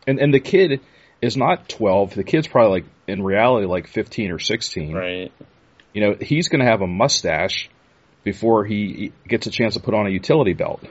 [0.07, 0.81] and and the kid
[1.21, 2.15] is not twelve.
[2.15, 4.95] The kid's probably like in reality like fifteen or sixteen.
[4.95, 5.33] Right.
[5.93, 7.69] You know, he's going to have a mustache
[8.23, 10.83] before he gets a chance to put on a utility belt.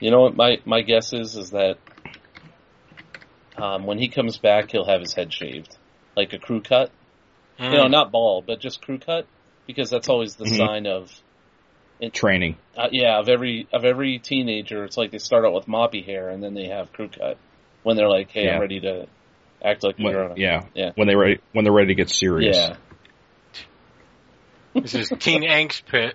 [0.00, 1.78] You know what my my guess is is that
[3.56, 5.76] um, when he comes back, he'll have his head shaved,
[6.16, 6.90] like a crew cut.
[7.58, 9.26] You know, not bald, but just crew cut,
[9.66, 10.56] because that's always the Mhm.
[10.56, 11.12] sign of
[12.12, 12.56] Training.
[12.76, 14.84] uh, yeah of every of every teenager.
[14.84, 17.38] It's like they start out with moppy hair and then they have crew cut
[17.84, 18.56] when they're like, hey, Yeah.
[18.56, 19.06] I'm ready to
[19.64, 20.64] act like a When, grown yeah.
[20.74, 20.90] Yeah.
[20.96, 22.56] When they ready when they're ready to get serious.
[22.58, 22.76] Yeah.
[24.74, 26.14] This is Teen Angst Pit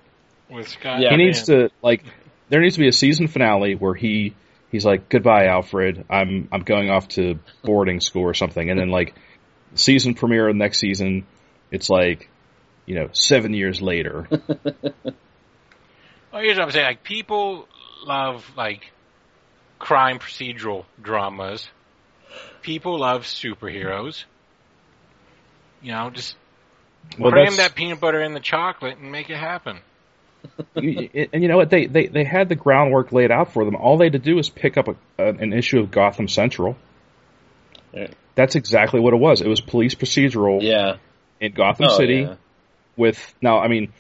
[0.50, 1.00] with Scott.
[1.02, 1.12] Yeah.
[1.12, 1.26] He Mann.
[1.28, 2.04] needs to like.
[2.50, 4.34] There needs to be a season finale where he
[4.72, 6.06] he's like, "Goodbye, Alfred.
[6.10, 9.16] I'm I'm going off to boarding school or something," and then like
[9.76, 11.26] season premiere of next season,
[11.72, 12.30] it's like,
[12.86, 14.28] you know, seven years later.
[16.32, 16.86] Well, here's what I'm saying.
[16.86, 17.68] Like people
[18.06, 18.92] love like
[19.80, 21.68] crime procedural dramas.
[22.62, 24.26] People love superheroes.
[25.82, 26.36] You know, just
[27.18, 29.80] Well, cram that peanut butter in the chocolate and make it happen.
[30.76, 31.70] You- and you know what?
[31.70, 33.76] They, they they had the groundwork laid out for them.
[33.76, 36.78] All they had to do was pick up a, an issue of Gotham Central.
[37.94, 38.08] Yeah.
[38.36, 39.42] That's exactly what it was.
[39.42, 40.98] It was police procedural Yeah.
[41.42, 42.22] in Gotham Oh, City.
[42.22, 42.36] yeah.
[42.96, 43.92] With now, I mean,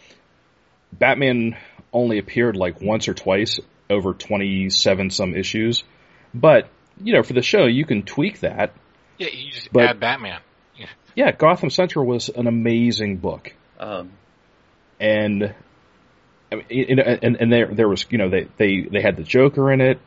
[0.93, 1.57] Batman
[1.91, 5.83] only appeared like once or twice over twenty-seven some issues,
[6.33, 6.69] but
[7.01, 8.73] you know, for the show, you can tweak that.
[9.17, 10.41] Yeah, you just But- add Batman.
[11.15, 13.51] Yeah, Gotham Central was an amazing book.
[13.79, 14.11] Um,
[14.99, 15.53] and
[16.51, 19.17] I mean, you know, and and there there was you know they they they had
[19.17, 19.99] the Joker in it.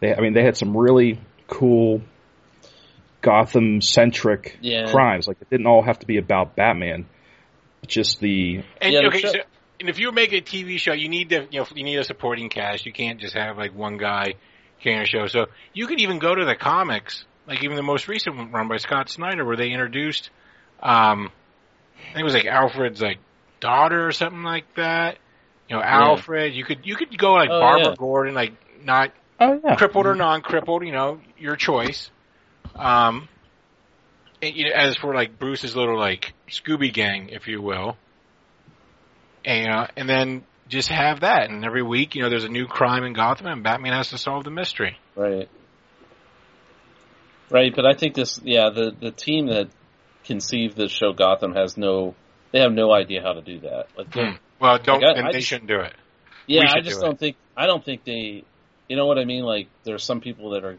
[0.00, 2.02] They I mean they had some really cool
[3.20, 4.90] Gotham centric Yeah.
[4.90, 5.26] crimes.
[5.26, 7.06] Like it didn't all have to be about Batman.
[7.86, 9.40] Just the And Yeah, okay, show- so
[9.80, 12.04] and if you make a TV show, you need to you know you need a
[12.04, 12.86] supporting cast.
[12.86, 14.34] You can't just have like one guy
[14.82, 15.26] carrying a show.
[15.26, 18.68] So you could even go to the comics, like even the most recent one run
[18.68, 20.30] by Scott Snyder, where they introduced,
[20.80, 21.30] um,
[21.96, 23.18] I think it was like Alfred's like
[23.60, 25.18] daughter or something like that.
[25.68, 26.54] You know, Alfred.
[26.54, 27.94] You could you could go like Oh, Barbara yeah.
[27.96, 28.52] Gordon, like
[28.82, 29.76] not Oh yeah.
[29.76, 30.84] crippled or non-crippled.
[30.84, 32.10] You know, your choice.
[32.74, 33.28] Um,
[34.40, 37.96] and, you know, as for like Bruce's little like Scooby Gang, if you will,
[39.44, 42.66] and uh, and then just have that, and every week, you know, there's a new
[42.66, 44.98] crime in Gotham, and Batman has to solve the mystery.
[45.16, 45.48] Right.
[47.50, 49.68] Right, but I think this, yeah, the the team that
[50.24, 52.14] conceived this show, Gotham, has no,
[52.52, 53.86] they have no idea how to do that.
[53.96, 54.36] Like, Hmm.
[54.60, 55.94] Well, don't Like, I- then I they just- shouldn't do it.
[56.46, 57.18] yeah, I just do don't it.
[57.20, 58.44] think, I don't think they,
[58.88, 59.44] you know what I mean?
[59.44, 60.78] Like, there's some people that are,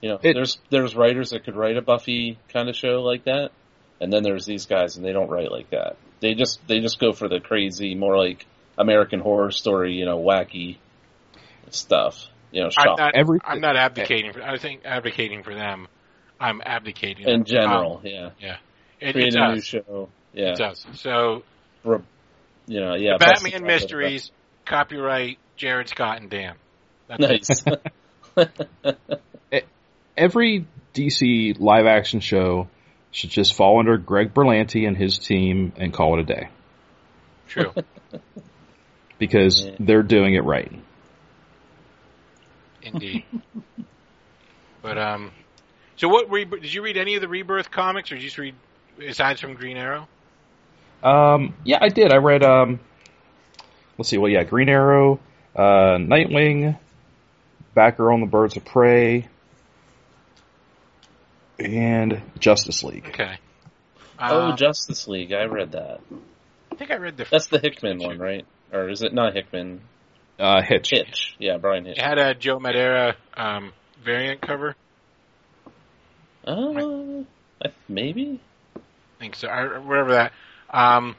[0.00, 3.24] you know, It- there's there's writers that could write a Buffy kind of show like
[3.24, 3.50] that,
[4.00, 5.96] and then there's these guys, and they don't write like that.
[6.20, 8.46] They just they just go for the crazy, more like
[8.78, 10.76] American Horror Story, you know, wacky
[11.70, 12.28] stuff.
[12.52, 13.14] You know, I'm not.
[13.14, 14.42] Everything- I'm not advocating for.
[14.42, 15.86] I think advocating for them.
[16.40, 18.00] I'm abdicating in Um, general.
[18.02, 20.08] yeah, it, it create a new show.
[20.32, 20.86] Yeah, It does.
[20.94, 21.42] So
[21.84, 21.98] Re-
[22.70, 23.14] you know, yeah.
[23.14, 24.30] the Batman top Mysteries,
[24.64, 26.54] copyright Jared Scott and Dan.
[27.08, 27.48] of it.
[28.36, 29.64] Nice.
[30.16, 32.68] Every DC live action show
[33.10, 36.48] should just fall under Greg Berlanti and his team and call it a day
[37.48, 37.72] True.
[39.18, 39.72] because Yeah.
[39.80, 40.70] they're doing it right.
[42.82, 43.24] Indeed.
[44.82, 45.32] but um,
[45.96, 46.30] so what?
[46.30, 48.54] Re- did you read any of the Rebirth comics, or did you just read
[49.06, 50.06] aside from Green Arrow?
[51.02, 52.12] Um, yeah, I did.
[52.12, 52.42] I read.
[52.42, 52.80] Um,
[53.98, 54.18] let's see.
[54.18, 55.20] Well, yeah, Green Arrow,
[55.56, 56.78] uh, Nightwing,
[57.76, 59.28] Batgirl and the Birds of Prey,
[61.58, 63.06] and Justice League.
[63.08, 63.38] Okay.
[64.18, 65.32] oh, Uh, Justice League.
[65.32, 66.00] I read that.
[66.72, 67.26] I think I read the.
[67.30, 68.44] That's the Hickman one, right?
[68.72, 69.80] Or is it not Hickman?
[70.38, 70.90] Uh, Hitch.
[70.90, 71.34] Hitch.
[71.38, 71.98] Yeah, Bryan Hitch.
[71.98, 74.74] It had a Joe Madureira um, variant cover.
[76.46, 77.24] Uh,
[77.62, 78.40] I- maybe.
[78.76, 78.80] I
[79.18, 80.32] think so, or whatever that.
[80.72, 81.16] Um,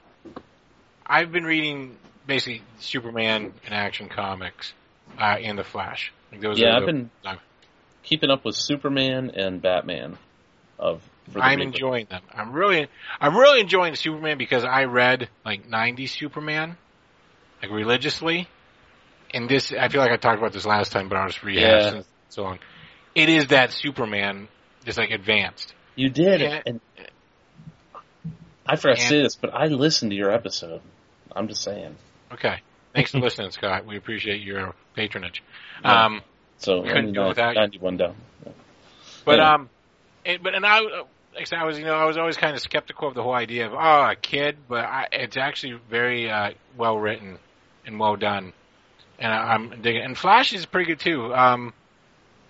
[1.06, 4.74] I've been reading basically Superman and action comics
[5.20, 6.12] uh, and the Flash.
[6.32, 7.10] Like those Yeah, are I've the- been
[8.04, 10.18] keeping up with Superman and Batman.
[10.80, 12.22] Of for the I'm enjoying them.
[12.34, 12.88] I'm really,
[13.20, 16.76] I'm really enjoying Superman because I read like '90s Superman,
[17.62, 18.48] like religiously,
[19.32, 21.92] and this I feel like I talked about this last time, but I'll just rehash
[21.94, 22.00] Yeah.
[22.00, 22.60] it so long.
[23.14, 24.48] It is that Superman,
[24.86, 25.76] just like advanced.
[25.96, 26.62] You did, Yeah.
[26.66, 26.82] and
[28.66, 30.82] I forgot to And- say this, but I listened to your episode.
[31.36, 31.96] I'm just saying.
[32.34, 32.58] Okay,
[32.94, 33.86] thanks for listening, Scott.
[33.86, 35.44] We appreciate your patronage.
[35.84, 36.06] Yeah.
[36.06, 36.22] Um,
[36.58, 37.60] So couldn't go nine- without you.
[37.62, 38.16] 91 down.
[39.26, 39.54] But Yeah.
[39.54, 39.70] um,
[40.26, 41.04] it, but and I, uh,
[41.36, 43.66] like I was you know I was always kind of skeptical of the whole idea
[43.68, 47.38] of oh a kid, but I, it's actually very uh, well written
[47.86, 48.54] and well done,
[49.20, 50.04] and I, I'm digging.
[50.04, 51.34] And Flash is pretty good too.
[51.34, 51.74] Um,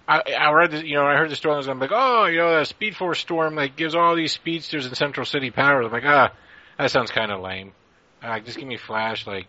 [0.08, 2.38] I I read the, you know I heard the story and I'm like oh you
[2.38, 5.86] know the Speed Force storm like gives all these speedsters in Central City powers.
[5.86, 6.32] I'm like ah
[6.78, 7.74] that sounds kind of lame.
[8.22, 9.48] Uh, just give me Flash like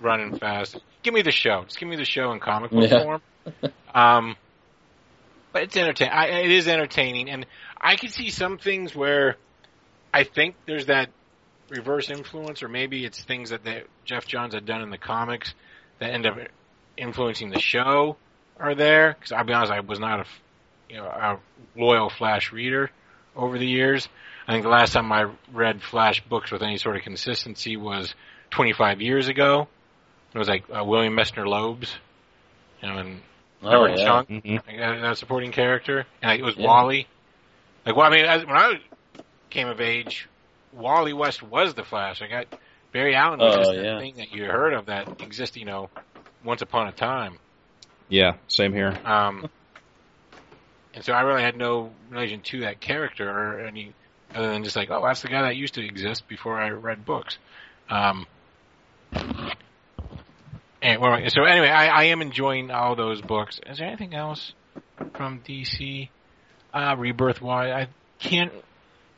[0.00, 0.76] running fast.
[1.02, 1.64] Give me the show.
[1.64, 3.02] Just give me the show in comic book Yeah.
[3.02, 3.22] form.
[3.94, 4.36] Um,
[5.52, 6.14] but it's entertaining.
[6.14, 7.46] I, it is entertaining, and
[7.78, 9.36] I can see some things where
[10.14, 11.10] I think there's that
[11.68, 15.54] reverse influence, or maybe it's things that the, Geoff Johns had done in the comics
[16.00, 16.38] that end up
[16.96, 18.16] influencing the show
[18.58, 19.14] are there.
[19.18, 20.24] Because I'll be honest, I was not a
[20.88, 21.38] you know a
[21.76, 22.90] loyal Flash reader
[23.36, 24.08] over the years.
[24.46, 28.14] I think the last time I read Flash books with any sort of consistency was
[28.50, 29.68] 25 years ago.
[30.34, 31.94] It was like uh, William Messner Loebs,
[32.82, 33.20] you know, and
[33.64, 34.04] Oh, Howard yeah.
[34.04, 34.66] Chunk, Mhm.
[34.66, 36.66] that supporting character, and it was Yeah.
[36.66, 37.06] Wally.
[37.86, 38.80] Like, well, I mean, as, when I
[39.50, 40.28] came of age,
[40.72, 42.20] Wally West was the Flash.
[42.20, 42.58] Like, I, got
[42.92, 43.82] Barry Allen was Oh, just yeah.
[43.94, 45.90] that thing that you heard of that existed, you know,
[46.44, 47.38] once upon a time.
[48.12, 48.98] Yeah, same here.
[49.06, 49.48] Um,
[50.92, 53.94] and so I really had no relation to that character or any
[54.34, 57.06] other than just like, oh, that's the guy that used to exist before I read
[57.06, 57.38] books.
[57.88, 58.26] Um,
[60.82, 63.58] and, well, so anyway, I, I am enjoying all those books.
[63.66, 64.52] Is there anything else
[65.14, 66.10] from DC?
[66.74, 68.52] Uh, Rebirth wise, I can't.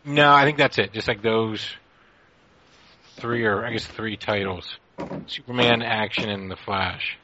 [0.04, 0.92] No, I think that's it.
[0.92, 1.68] Just like those
[3.16, 4.78] three, or I guess three titles:
[5.26, 7.18] Superman, Action, and The Flash.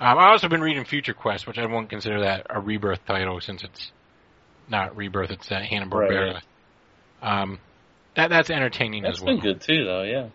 [0.00, 3.38] Um, I've also been reading Future Quest, which I won't consider that a Rebirth title
[3.40, 3.92] since it's
[4.68, 6.34] not Rebirth; it's uh, Hanna Barbera.
[6.34, 7.42] Right.
[7.42, 7.58] Um,
[8.16, 9.34] that that's entertaining That's as well.
[9.34, 10.02] been good too, though.
[10.02, 10.28] Yeah.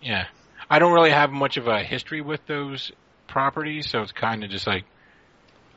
[0.00, 0.26] Yeah,
[0.70, 2.92] I don't really have much of a history with those
[3.26, 4.84] properties, so it's kind of just like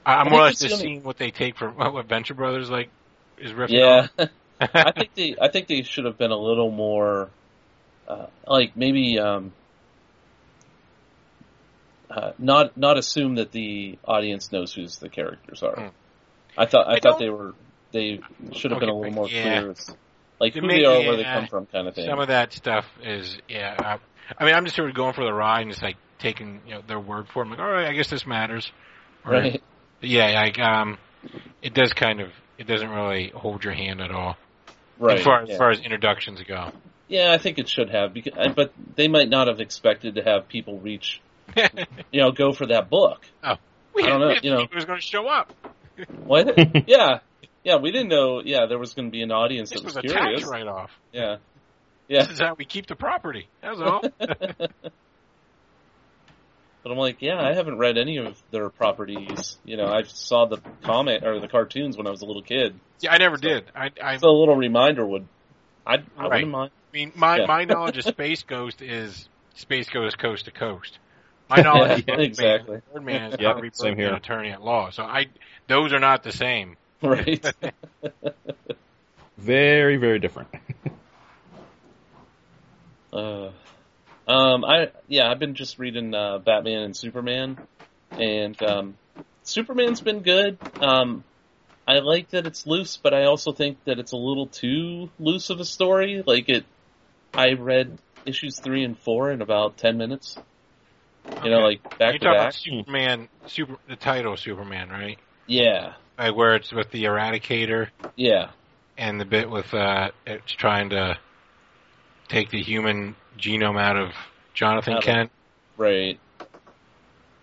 [0.06, 2.89] I'm more or less just seeing what they take from what, what Venture Brothers like
[3.39, 4.08] is ripping Yeah.
[4.62, 7.30] I think they I think they should have been a little more
[8.08, 9.54] uh, like maybe um,
[12.12, 15.76] uh, not not assume that the audience knows who the characters are.
[15.76, 15.88] Hmm.
[16.58, 17.54] I thought I, I thought they were
[17.91, 18.19] they
[18.54, 19.62] should have been a little more yeah.
[19.62, 19.76] clear,
[20.39, 22.08] like who they are, where they come from, kind of thing.
[22.08, 23.76] Some of that stuff is yeah.
[23.80, 23.97] I,
[24.38, 26.76] I mean, I'm just sort of going for the ride and just like taking you
[26.76, 27.45] know their word for it.
[27.45, 28.71] I'm like, all right, I guess this matters.
[29.26, 29.62] Or, Right.
[30.02, 30.97] Yeah, like um,
[31.62, 34.36] it does kind of it doesn't really hold your hand at all
[35.00, 35.17] Right.
[35.17, 35.54] as far yeah.
[35.54, 36.71] as far as introductions go.
[37.08, 40.47] Yeah, I think it should have, because, but they might not have expected to have
[40.47, 41.19] people reach,
[42.12, 43.25] you know, go for that book.
[43.93, 44.58] we I don't know, didn't you know.
[44.60, 45.51] think it was going to show up.
[46.25, 46.58] What?
[46.88, 47.19] yeah,
[47.63, 48.41] yeah, we didn't know.
[48.43, 50.41] Yeah, there was going to be an audience This that was was, a curious.
[50.41, 50.91] tax write-off.
[51.12, 51.36] Yeah,
[52.08, 52.23] yeah.
[52.23, 53.49] This is how we keep the property.
[53.62, 54.01] That was all.
[56.84, 59.58] But I'm like, yeah, I haven't read any of their properties.
[59.63, 62.80] You know, I saw the comic or the cartoons when I was a little kid.
[63.01, 63.69] yeah, I never did.
[63.75, 65.27] I, I, So a little reminder would,
[65.86, 66.32] I, I Right.
[66.32, 66.71] wouldn't mind.
[66.93, 67.45] I mean, my Yeah.
[67.45, 70.97] my knowledge of Space Ghost is Space Ghost coast to coast.
[71.51, 72.81] My knowledge of Yeah, Birdman- exactly.
[72.93, 74.15] Birdman is Yeah, Harvey same Birdman, here.
[74.15, 74.89] attorney at law.
[74.89, 75.27] So I,
[75.67, 76.77] those are not the same.
[77.03, 77.43] Right.
[79.37, 80.49] Very, very different.
[83.13, 83.51] Uh,
[84.25, 87.57] um, I yeah, I've been just reading uh, Batman and Superman,
[88.11, 88.95] and um,
[89.43, 90.57] Superman's been good.
[90.79, 91.25] Um,
[91.85, 95.49] I like that it's loose, but I also think that it's a little too loose
[95.49, 96.23] of a story.
[96.25, 96.63] Like it,
[97.33, 100.37] I read issues three and four in about ten minutes.
[101.43, 102.41] You know, like back You're to talking back.
[102.41, 105.17] about Superman, super the title Superman, right?
[105.47, 108.51] Yeah, Like where it's with the Eradicator yeah,
[108.97, 111.17] and the bit with uh, it's trying to
[112.29, 114.12] take the human genome out of
[114.53, 115.31] Jonathan Out of- Kent.
[115.77, 116.19] right,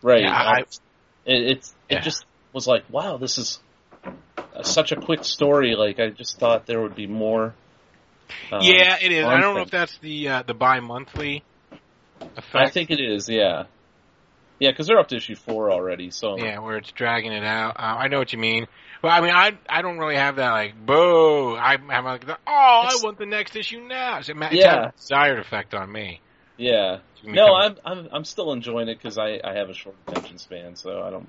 [0.02, 0.22] right.
[0.22, 1.98] Yeah, I- it, it's Yeah.
[1.98, 3.60] it just was like, wow, this is
[4.62, 5.74] such a quick story.
[5.74, 7.54] Like I just thought there would be more.
[8.52, 9.24] um, yeah, it is.
[9.24, 11.42] I don't know if that's the uh, the bi-monthly
[12.36, 12.54] effect.
[12.56, 13.64] I think it is, yeah.
[14.60, 17.76] Yeah, because they're up to issue four already, so Yeah, where it's dragging it out.
[17.78, 18.66] Uh, I know what you mean.
[19.02, 21.54] Well, I mean, I I don't really have that like boo.
[21.54, 24.20] I, I'm like, oh, I want the next issue now.
[24.22, 24.90] So it, ma- it's Yeah.
[24.96, 26.20] desired effect on me.
[26.56, 26.98] yeah.
[27.22, 30.74] No, I'm I'm I'm still enjoying it because I I have a short attention span,
[30.74, 31.28] so I don't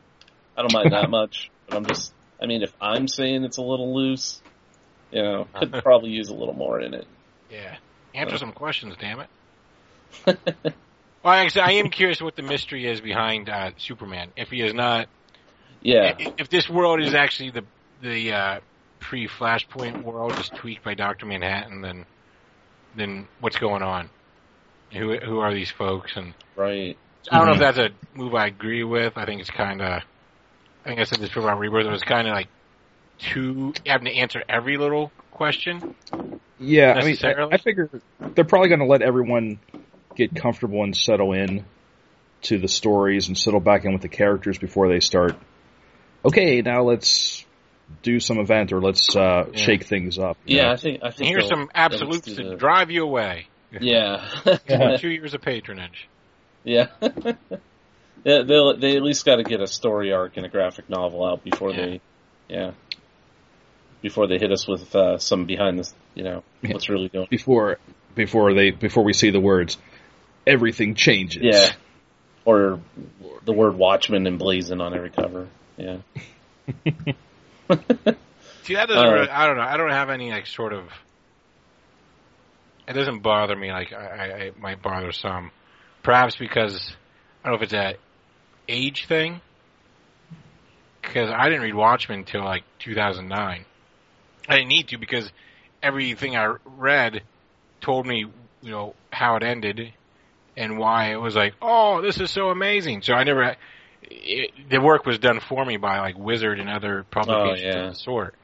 [0.57, 1.51] I don't mind that much.
[1.67, 4.41] But I'm just, I mean, if I'm saying it's a little loose,
[5.11, 7.05] you know, could probably use a little more in it.
[7.51, 7.77] yeah.
[8.15, 9.29] Answer some questions, damn it.
[11.23, 14.33] Well, actually, I am curious what the mystery is behind uh, Superman.
[14.37, 15.09] If he is not,
[15.81, 17.65] yeah, i- if this world is actually the
[18.01, 18.59] the uh,
[19.01, 22.05] pre Flashpoint world, just tweaked by Doctor Manhattan, then
[22.93, 24.11] then what's going on?
[24.93, 26.13] Who who are these folks?
[26.17, 26.97] And right.
[27.31, 27.59] I don't know if Mhm.
[27.59, 29.17] that's a move I agree with.
[29.17, 30.03] I think it's kind of.
[30.85, 31.85] I think I said this before about Rebirth.
[31.85, 32.49] It was kind of like
[33.19, 35.85] too having to answer every little question.
[36.59, 37.51] Yeah, I mean, Necessarily?
[37.51, 37.89] I, I figure
[38.35, 39.61] they're probably going to let everyone
[40.19, 41.65] get comfortable and settle in
[42.43, 45.35] to the stories and settle back in with the characters before they start.
[46.23, 47.45] Okay, now let's
[48.03, 49.57] do some event or let's uh, Yeah.
[49.65, 50.37] shake things up.
[50.45, 50.71] Yeah, know?
[50.71, 53.47] I think I think here's some absolutes do to the- drive you away.
[53.81, 54.25] Yeah,
[54.97, 56.07] Two years of patronage.
[56.63, 56.87] yeah.
[58.25, 61.23] Yeah, They'll they at least got to get a story arc and a graphic novel
[61.25, 61.85] out before Yeah.
[61.85, 62.01] they,
[62.49, 62.71] yeah,
[64.01, 66.73] before they hit us with uh, some behind the, you know, Yeah.
[66.73, 67.27] what's really going.
[67.29, 67.77] before
[68.15, 69.77] before they before we see the words,
[70.45, 71.43] everything changes.
[71.43, 71.71] Yeah,
[72.45, 72.79] or
[73.45, 75.47] the word Watchman emblazoned on every cover.
[75.77, 75.97] Yeah,
[78.63, 79.29] See, that doesn't Uh, really.
[79.29, 79.63] I don't know.
[79.63, 80.85] I don't have any like sort of.
[82.87, 85.51] It doesn't bother me like I, I it might bother some.
[86.03, 86.95] Perhaps because
[87.43, 87.95] I don't know if it's a
[88.67, 89.41] age thing.
[91.01, 93.65] Because I didn't read Watchmen until like 2009.
[94.47, 95.31] I didn't need to because
[95.81, 97.23] everything I read
[97.81, 98.25] told me,
[98.61, 99.93] you know, how it ended
[100.59, 103.01] and why it was like, oh, this is so amazing.
[103.01, 103.55] So I never.
[104.03, 107.87] It, the work was done for me by like Wizard and other publications yeah.
[107.87, 108.35] of the sort.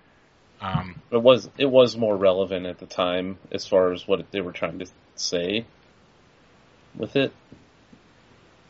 [0.62, 4.42] Um, it was it was more relevant at the time as far as what they
[4.42, 5.66] were trying to say
[6.96, 7.34] with it.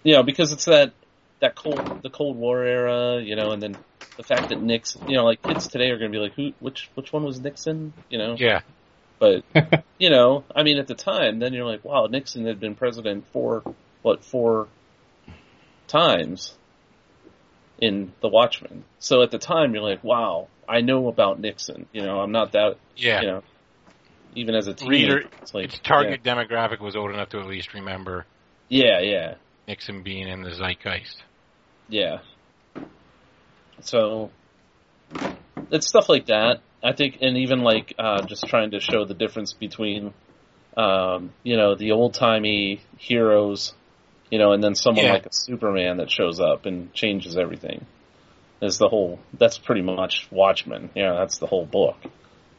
[0.04, 0.94] You know, because it's that
[1.40, 3.78] that cold the Cold War era, you know, and then
[4.18, 6.54] the fact that Nixon, you know, like kids today are going to be like, who,
[6.60, 8.36] which, which one was Nixon, you know?
[8.38, 8.62] yeah,
[9.26, 12.76] But you know, I mean, at the time, then you're like, wow, Nixon had been
[12.76, 13.64] president for
[14.02, 14.68] what four
[15.88, 16.56] times
[17.80, 18.84] in The Watchmen.
[19.00, 21.88] So at the time, you're like, wow, I know about Nixon.
[21.94, 22.78] You know, I'm not that.
[22.96, 23.22] yeah.
[23.22, 23.44] You know,
[24.36, 27.46] even as a teenager, Reader- it's like its target demographic was old enough to at
[27.48, 28.26] least remember
[28.70, 29.36] Yeah, yeah,
[29.68, 31.24] Nixon being in the zeitgeist.
[31.90, 32.20] yeah.
[33.82, 34.30] So
[35.72, 36.62] it's stuff like that.
[36.86, 40.14] I think, and even like uh, just trying to show the difference between,
[40.78, 43.74] um, you know, the old timey heroes,
[44.30, 45.14] you know, and then someone Yeah.
[45.14, 47.88] like a Superman that shows up and changes everything.
[48.62, 49.20] Is the whole?
[49.34, 50.92] That's pretty much Watchmen.
[50.96, 51.98] Yeah, that's the whole book.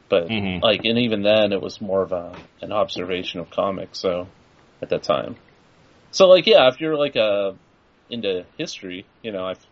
[0.08, 0.60] But Mhm.
[0.60, 4.00] like, and even then, it was more of a an observation of comics.
[4.00, 4.28] So
[4.82, 5.36] at that time,
[6.10, 7.56] so like, yeah, if you're like a
[8.10, 9.66] into history, you know, I've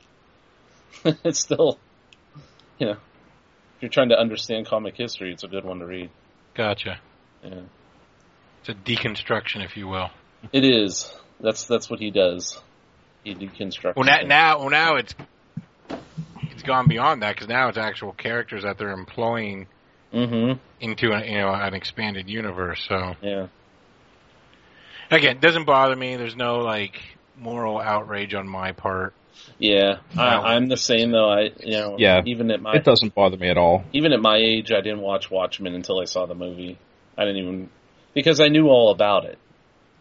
[1.24, 1.78] it's still,
[2.78, 2.96] you know,
[3.76, 6.10] if you're trying to understand comic history, it's a good one to read.
[6.54, 7.00] Gotcha.
[7.42, 7.60] Yeah,
[8.60, 10.10] It's a deconstruction, if you will.
[10.52, 11.12] it is.
[11.40, 12.58] That's that's what he does.
[13.24, 13.96] He deconstructs.
[13.96, 14.28] Well, now, things.
[14.28, 15.14] now, well, now it's
[16.50, 19.66] it's gone beyond that because now it's actual characters that they're employing
[20.12, 20.60] Mhm.
[20.80, 22.84] into an, you know an expanded universe.
[22.88, 23.48] So Yeah.
[25.10, 26.16] again, it doesn't bother me.
[26.16, 27.00] There's no like
[27.36, 29.14] moral outrage on my part.
[29.58, 30.22] Yeah, No.
[30.22, 31.30] I, I'm the same though.
[31.30, 32.22] I, you know, Yeah.
[32.26, 33.84] even at my It doesn't bother me at all.
[33.92, 36.78] even at my age, I didn't watch Watchmen until I saw the movie.
[37.16, 37.70] I didn't even
[38.14, 39.38] because I knew all about it.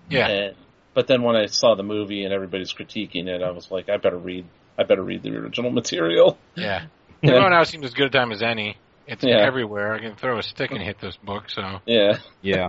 [0.10, 0.56] Yeah, And,
[0.94, 3.98] but then when I saw the movie and everybody's critiquing it, I was like, I
[3.98, 4.46] better read.
[4.78, 6.38] I better read the original material.
[6.56, 6.86] yeah.
[7.22, 7.30] Yeah.
[7.30, 8.76] Everyone now seems as good a time as any.
[9.08, 9.38] It's Yeah.
[9.48, 9.94] everywhere.
[9.94, 11.50] I can throw a stick and hit this book.
[11.50, 12.18] So Yeah.
[12.42, 12.68] Yeah.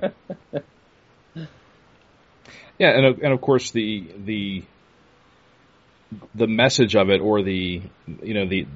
[2.78, 4.62] yeah, and of- and of course the the
[6.34, 7.82] the message of it or the
[8.22, 8.66] you know the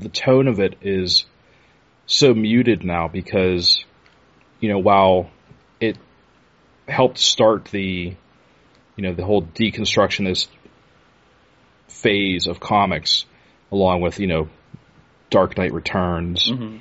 [0.00, 1.24] the tone of it is
[2.06, 3.84] so muted now because
[4.60, 5.30] you know while
[5.80, 5.96] it
[6.88, 8.14] helped start the
[8.96, 10.48] you know the whole deconstructionist
[11.88, 13.24] phase of comics
[13.72, 14.48] along with you know
[15.30, 16.78] Dark Knight Returns hmm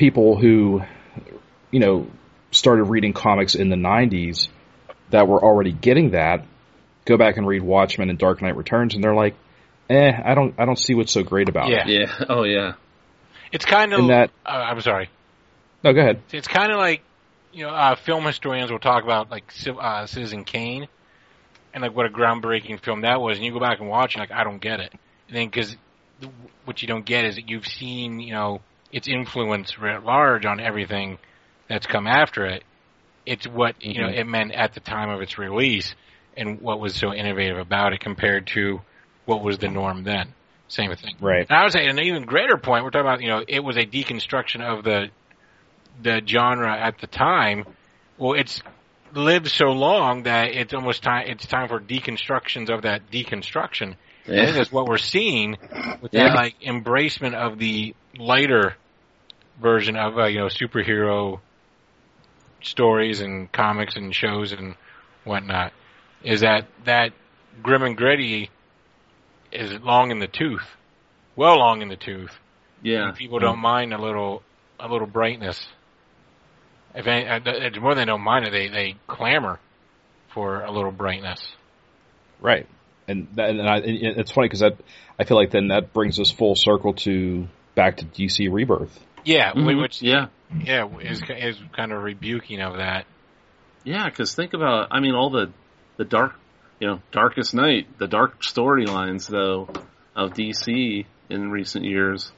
[0.00, 0.82] people who,
[1.70, 2.06] you know,
[2.52, 4.48] started reading comics in the 90s
[5.10, 6.42] that were already getting that
[7.10, 9.34] go back and read Watchmen and Dark Knight Returns and they're like,
[9.90, 11.86] "Eh, I don't I don't see what's so great about Yeah.
[11.86, 12.24] it." Yeah.
[12.28, 12.72] Oh yeah.
[13.52, 14.06] it's kind of.
[14.08, 15.10] That- uh, I'm sorry.
[15.82, 16.20] No, go ahead.
[16.32, 17.02] It's kind of like,
[17.52, 19.50] you know, uh, film historians will talk about like
[19.80, 20.86] uh, Citizen Kane,
[21.74, 23.36] and like what a groundbreaking film that was.
[23.38, 24.92] And you go back and watch, and like I don't get it.
[25.28, 25.76] And then because
[26.66, 28.60] what you don't get is that you've seen, you know,
[28.92, 31.18] its influence writ large on everything
[31.68, 32.62] that's come after it.
[33.26, 34.18] It's what you know Mhm.
[34.18, 35.94] it meant at the time of its release,
[36.36, 38.80] and what was so innovative about it compared to
[39.26, 40.34] what was the norm then.
[40.68, 41.16] Same thing.
[41.20, 41.46] Right.
[41.48, 43.76] And I would say an even greater point, we're talking about, you know, it was
[43.76, 45.08] a deconstruction of the
[46.02, 47.64] the genre at the time.
[48.16, 48.62] Well, it's
[49.12, 51.26] lived so long that it's almost time.
[51.28, 53.96] It's time for deconstructions of that deconstruction.
[54.26, 54.52] Yeah.
[54.52, 55.56] that's what we're seeing
[56.00, 56.28] with Yeah.
[56.28, 58.76] that like embracement of the lighter
[59.60, 61.40] version of uh, you know superhero
[62.62, 64.74] stories and comics and shows and
[65.24, 65.72] whatnot.
[66.22, 67.12] Is that that
[67.62, 68.50] grim and gritty
[69.52, 70.64] is long in the tooth,
[71.36, 72.32] well long in the tooth.
[72.82, 73.08] Yeah.
[73.08, 74.42] And people don't mind a little
[74.78, 75.66] a little brightness.
[76.94, 79.58] If any, uh, it's more than they don't mind it, they they clamor
[80.34, 81.40] for a little brightness.
[82.40, 82.66] Right.
[83.08, 84.76] And that, and I, it's funny because that
[85.18, 88.98] I feel like then that brings us full circle to back to DC Rebirth.
[89.24, 89.80] Yeah, Mhm.
[89.80, 90.26] which Yeah.
[90.64, 93.06] yeah is is kind of rebuking of that.
[93.84, 95.50] Yeah, because think about, I mean, all the
[96.00, 96.32] the dark,
[96.80, 99.68] you know, Darkest Night, the dark storylines though
[100.16, 102.32] of DC in recent years,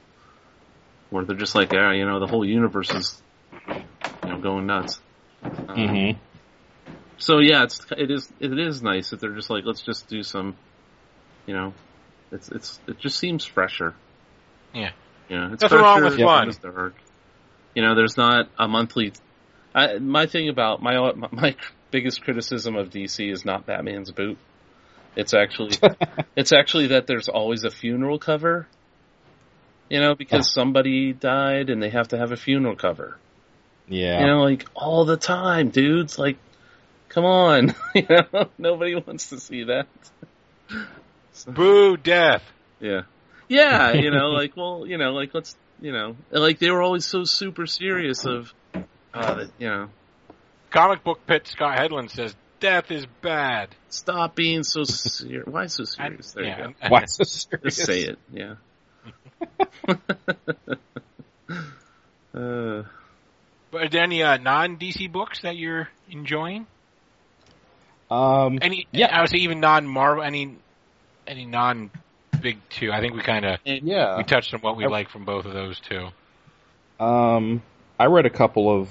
[1.09, 3.21] where they're just like, yeah, you know, the whole universe is,
[3.69, 4.99] you know, going nuts.
[5.43, 6.19] Um, Mm-hmm.
[7.19, 10.23] So yeah, it's it is it is nice that they're just like, let's just do
[10.23, 10.57] some,
[11.45, 11.73] you know,
[12.33, 13.95] it's it's it just seems fresher.
[14.73, 14.91] Yeah.
[15.29, 16.47] You know, it's Nothing wrong with it's fun.
[16.47, 16.95] not as dark.
[17.75, 19.13] You know, there's not a monthly.
[19.73, 21.55] I, my thing about my my
[21.93, 24.37] biggest criticism of DC is not Batman's boot.
[25.15, 25.77] It's actually
[26.35, 28.67] it's actually that there's always a funeral cover.
[29.89, 33.17] You know, because somebody died and they have to have a funeral cover.
[33.87, 34.21] Yeah.
[34.21, 36.17] You know, like all the time, dudes.
[36.17, 36.37] Like,
[37.09, 37.75] come on.
[37.95, 39.87] you know, nobody wants to see that.
[41.33, 42.43] So- Boo death.
[42.79, 43.01] yeah.
[43.47, 47.05] Yeah, you know, like, well, you know, like, let's, you know, like they were always
[47.05, 48.51] so super serious of,
[49.13, 49.89] uh, you know,
[50.73, 53.69] Comic book pit Scott Headland says death is bad.
[53.89, 55.45] stop being so serious.
[55.45, 56.31] Why so serious?
[56.31, 56.89] There yeah, you go.
[56.89, 57.75] Why so serious?
[57.75, 58.55] Just say it, yeah.
[62.33, 62.83] uh,
[63.69, 66.65] But are there any uh, non DC books that you're enjoying?
[68.09, 68.87] Um, Any?
[68.91, 69.15] Yeah.
[69.15, 70.23] I would say even non Marvel.
[70.23, 70.57] Any?
[71.27, 71.91] Any non
[72.41, 72.91] big two?
[72.91, 74.17] I think we kind of yeah.
[74.17, 76.07] we touched on what we I- like from both of those two.
[77.03, 77.61] Um,
[77.99, 78.89] I read a couple of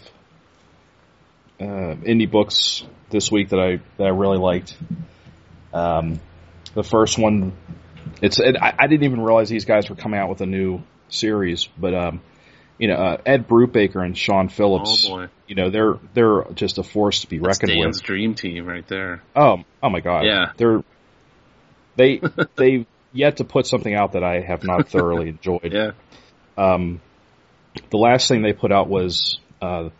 [1.62, 4.76] uh, indie books this week that I that I really liked.
[5.72, 6.20] Um,
[6.74, 7.52] the first one,
[8.20, 10.82] it's it, I, I didn't even realize these guys were coming out with a new
[11.08, 12.20] series, but um,
[12.78, 15.28] you know uh, Ed Brubaker and Sean Phillips, oh boy.
[15.46, 18.04] you know they're they're just a force to be That's reckoned Dan's with.
[18.04, 19.22] dream team right there.
[19.36, 20.52] Oh, oh my god, Yeah.
[20.56, 20.82] they're
[21.96, 22.20] they
[22.56, 25.72] they yet to put something out that I have not thoroughly enjoyed.
[25.72, 25.90] Yeah.
[26.56, 27.00] Um,
[27.90, 29.90] the last thing they put out was uh,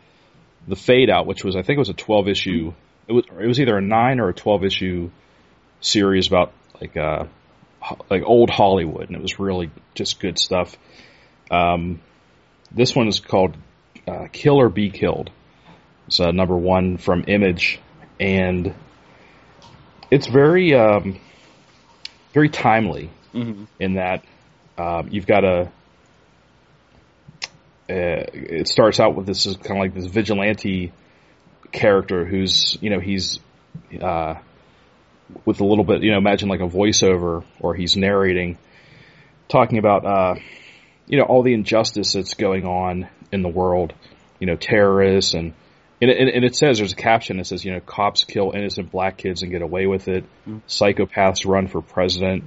[0.67, 2.73] the Fade Out, which was I think it was a twelve issue.
[3.09, 5.11] It was it was either a nine or a twelve issue
[5.81, 7.25] series about like uh,
[8.11, 10.77] like old Hollywood, and it was really just good stuff.
[11.51, 12.01] Um,
[12.71, 13.57] this one is called
[14.07, 15.31] uh, Kill or Be Killed.
[16.07, 17.81] It's uh, number one from Image,
[18.19, 18.75] and
[20.11, 21.21] it's very um,
[22.33, 23.65] very timely Mm-hmm.
[23.81, 24.25] in that
[24.77, 25.71] um, you've got a.
[27.93, 30.93] Uh, it starts out with this is kind of like this vigilante
[31.73, 33.39] character who's you know he's
[34.01, 34.35] uh,
[35.45, 38.57] with a little bit you know imagine like a voiceover or he's narrating
[39.49, 40.35] talking about uh,
[41.07, 43.93] you know all the injustice that's going on in the world
[44.39, 45.53] you know terrorists and
[46.01, 48.91] and it, and it says there's a caption that says you know cops kill innocent
[48.91, 50.25] black kids and get away with it
[50.67, 52.45] psychopaths run for president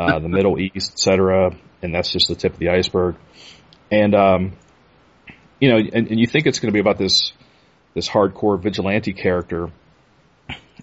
[0.00, 1.54] uh, the Middle East, etc.
[1.82, 3.16] And that's just the tip of the iceberg.
[3.90, 4.52] And um,
[5.58, 7.32] you know, and, and you think it's going to be about this
[7.94, 9.70] this hardcore vigilante character,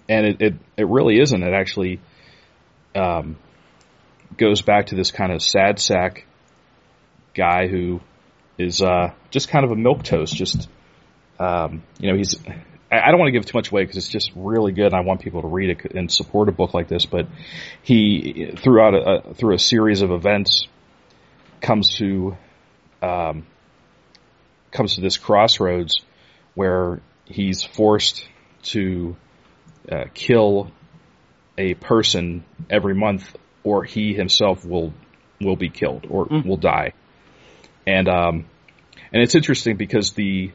[0.08, 1.42] and it it, it really isn't.
[1.42, 2.00] It actually
[2.94, 3.36] um,
[4.36, 6.26] goes back to this kind of sad sack
[7.34, 8.00] guy who
[8.58, 10.34] is uh, just kind of a milk toast.
[10.34, 10.68] Just
[11.38, 12.36] um, you know, he's
[12.90, 14.86] I don't want to give too much away because it's just really good.
[14.86, 17.04] and I want people to read it and support a book like this.
[17.04, 17.26] But
[17.82, 20.68] he, throughout a through a series of events,
[21.60, 22.36] comes to
[23.02, 23.46] um,
[24.70, 26.00] comes to this crossroads
[26.54, 28.26] where he's forced
[28.62, 29.16] to
[29.90, 30.70] uh, kill
[31.56, 34.92] a person every month, or he himself will
[35.40, 36.46] will be killed or Mm.
[36.46, 36.92] will die.
[37.86, 38.46] And um,
[39.12, 40.52] and it's interesting because the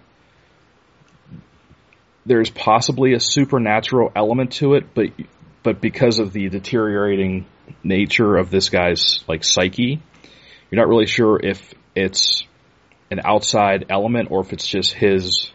[2.25, 5.07] there's possibly a supernatural element to it, but
[5.63, 7.45] but because of the deteriorating
[7.83, 10.01] nature of this guy's like psyche,
[10.69, 12.45] you're not really sure if it's
[13.11, 15.51] an outside element or if it's just his,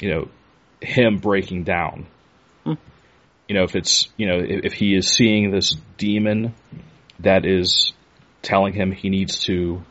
[0.00, 0.28] you know,
[0.80, 2.06] him breaking down.
[2.64, 2.74] Hmm.
[3.48, 6.54] You know, if it's you know if, if he is seeing this demon
[7.20, 7.92] that is
[8.42, 9.82] telling him he needs to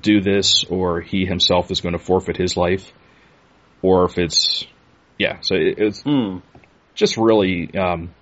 [0.00, 2.92] do this or he himself is going to forfeit his life,
[3.82, 4.66] or if it's
[5.18, 6.38] yeah, so it, it's Hmm.
[6.94, 8.14] just really, um,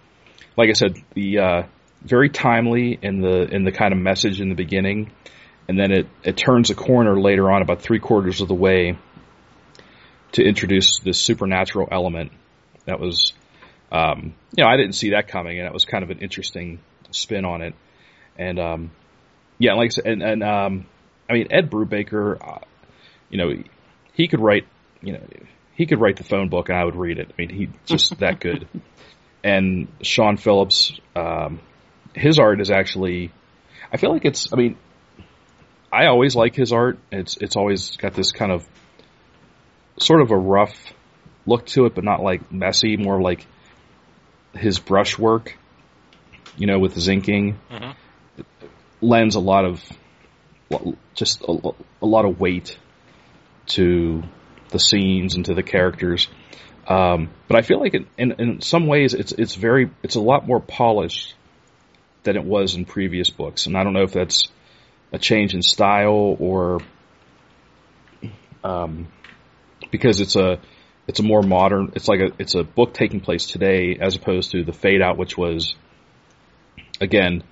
[0.56, 1.62] like I said, the uh,
[2.02, 5.12] very timely in the in the kind of message in the beginning,
[5.72, 8.98] and then it it turns a corner later on, about three quarters of the way,
[10.32, 12.30] to introduce this supernatural element.
[12.84, 13.32] That was,
[13.90, 16.80] um, you know, I didn't see that coming, and it was kind of an interesting
[17.10, 17.74] spin on it.
[18.38, 18.90] And um,
[19.58, 20.86] yeah, like I said, and, and um,
[21.30, 22.58] I mean Ed Brubaker, uh,
[23.30, 23.62] you know,
[24.12, 24.66] he could write,
[25.00, 25.26] you know,
[25.74, 27.30] he could write the phone book and I would read it.
[27.30, 28.68] I mean, he just that good.
[29.42, 31.60] And Sean Phillips, um,
[32.14, 33.32] his art is actually,
[33.90, 34.52] I feel like it's.
[34.52, 34.76] I mean,
[35.92, 36.98] I always like his art.
[37.10, 38.66] It's it's always got this kind of
[39.98, 40.74] sort of a rough
[41.46, 42.96] look to it, but not like messy.
[42.96, 43.46] More like
[44.54, 45.56] his brushwork,
[46.56, 47.94] you know, with zinking, Mhm.
[49.00, 49.82] lends a lot of
[51.14, 52.78] just a, a lot of weight
[53.66, 54.22] to
[54.70, 56.28] the scenes and to the characters.
[56.88, 60.20] Um, but I feel like it, in in some ways it's it's very it's a
[60.20, 61.34] lot more polished
[62.22, 64.48] than it was in previous books, and I don't know if that's
[65.12, 66.80] a change in style or
[68.64, 69.08] um,
[69.90, 70.58] because it's a
[71.06, 74.52] it's a more modern it's like a it's a book taking place today as opposed
[74.52, 75.74] to the Fade Out, which was
[77.00, 77.42] again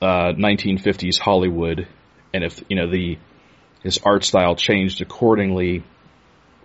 [0.00, 1.88] uh, 1950s Hollywood,
[2.32, 3.18] and if you know the
[3.82, 5.84] his art style changed accordingly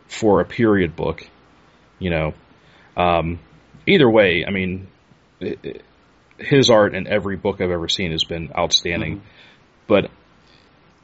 [0.07, 1.27] for a period book,
[1.99, 2.33] you know.
[2.97, 3.39] Um,
[3.87, 4.87] either way, I mean,
[5.39, 5.81] it, it,
[6.37, 9.21] his art in every book I've ever seen has been outstanding,
[9.87, 10.09] but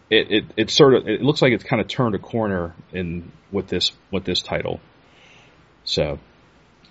[0.09, 3.31] it, it it sort of it looks like it's kind of turned a corner in
[3.51, 4.79] with this with this title.
[5.83, 6.19] So,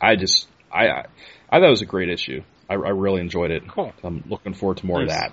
[0.01, 1.05] I just I I,
[1.51, 2.43] I thought it was a great issue.
[2.69, 3.67] I, I really enjoyed it.
[3.69, 3.93] Cool.
[4.03, 5.15] I'm looking forward to more Nice.
[5.15, 5.33] of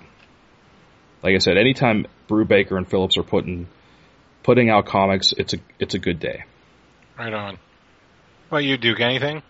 [1.22, 3.66] Like I said, anytime Brubaker and Phillips are putting
[4.42, 6.44] putting out comics, it's a it's a good day.
[7.18, 7.58] Right on.
[8.50, 9.42] Well, you Duke, anything?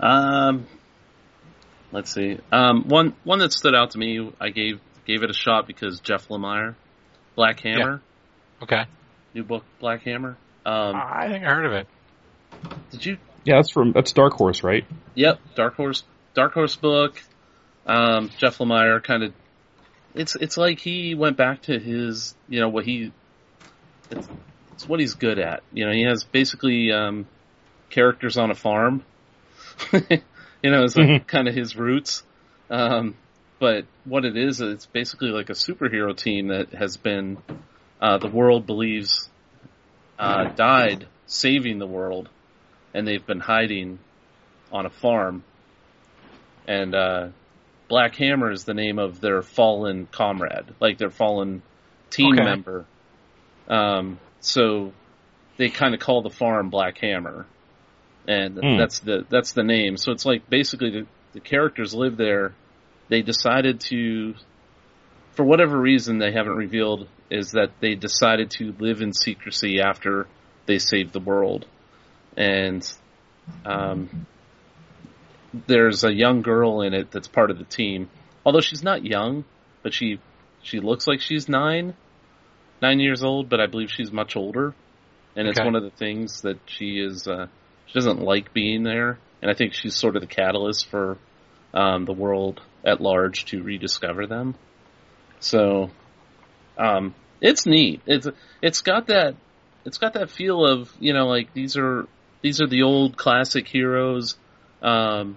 [0.00, 0.66] Um,
[1.92, 2.38] let's see.
[2.52, 6.00] Um, one one that stood out to me, I gave gave it a shot because
[6.00, 6.74] Jeff Lemire,
[7.38, 8.02] Black Hammer,
[8.64, 8.84] Okay.
[9.32, 10.36] new book Black Hammer.
[10.66, 11.86] Um, I think I heard of it.
[12.90, 13.18] did you?
[13.44, 14.84] Yeah, that's from that's Dark Horse, right?
[15.14, 16.02] Yep, Dark Horse,
[16.34, 17.22] Dark Horse book.
[17.86, 19.32] Um, Jeff Lemire kind of.
[20.16, 23.12] It's it's like he went back to his, you know, what he.
[24.10, 24.28] It's,
[24.74, 25.62] it's what he's good at.
[25.72, 27.26] You know, he has basically um,
[27.88, 29.04] characters on a farm.
[29.92, 30.00] you
[30.72, 31.26] know, it's like Mhm.
[31.28, 32.24] kind of his roots.
[32.68, 33.14] Um,
[33.60, 37.38] but what it is, it's basically like a superhero team that has been,
[38.00, 39.28] uh, the world believes,
[40.18, 42.28] uh, died saving the world,
[42.94, 43.98] and they've been hiding
[44.72, 45.42] on a farm.
[46.66, 47.28] and uh,
[47.88, 51.62] Black Hammer is the name of their fallen comrade, like their fallen
[52.10, 52.44] team Okay.
[52.44, 52.84] member.
[53.68, 54.92] Um, so
[55.56, 57.46] they kind of call the farm Black Hammer,
[58.26, 58.76] and Hmm.
[58.78, 59.96] that's the that's the name.
[59.96, 62.52] So it's like basically the, the characters live there.
[63.08, 64.34] They decided to,
[65.32, 70.26] for whatever reason they haven't revealed, is that they decided to live in secrecy after
[70.66, 71.66] they saved the world,
[72.36, 72.86] and
[73.64, 74.26] um,
[75.66, 78.10] there's a young girl in it that's part of the team.
[78.44, 79.44] Although she's not young,
[79.82, 80.20] but she
[80.62, 81.94] she looks like she's nine,
[82.82, 84.74] nine years old, but I believe she's much older.
[85.36, 87.46] And it's one of the things that she is uh,
[87.86, 91.16] she doesn't like being there, and I think she's sort of the catalyst for
[91.72, 94.54] um, the world at large to rediscover them.
[95.40, 95.90] So,
[96.76, 98.00] um, it's neat.
[98.06, 98.26] It's
[98.62, 99.36] it's got that
[99.84, 102.06] it's got that feel of you know like these are
[102.42, 104.36] these are the old classic heroes.
[104.82, 105.36] Um,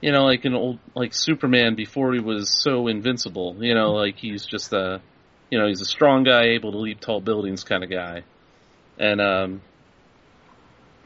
[0.00, 3.56] you know, like an old like Superman before he was so invincible.
[3.60, 5.00] You know, like he's just a
[5.50, 8.22] you know he's a strong guy able to leap tall buildings kind of guy,
[8.98, 9.62] and um,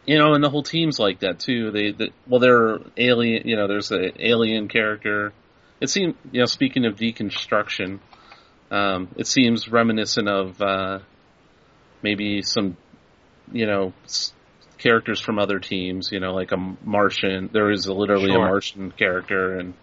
[0.06, 1.70] you know, and the whole team's like that too.
[1.72, 3.46] They, they well, they're alien.
[3.46, 5.32] You know, there's an alien character.
[5.80, 7.98] It seems you know, speaking of deconstruction,
[8.70, 11.00] um, it seems reminiscent of uh,
[12.02, 12.76] maybe some
[13.52, 14.32] you know s-
[14.78, 16.10] characters from other teams.
[16.12, 17.50] You know, like a Martian.
[17.52, 19.74] There is a, literally a Martian character and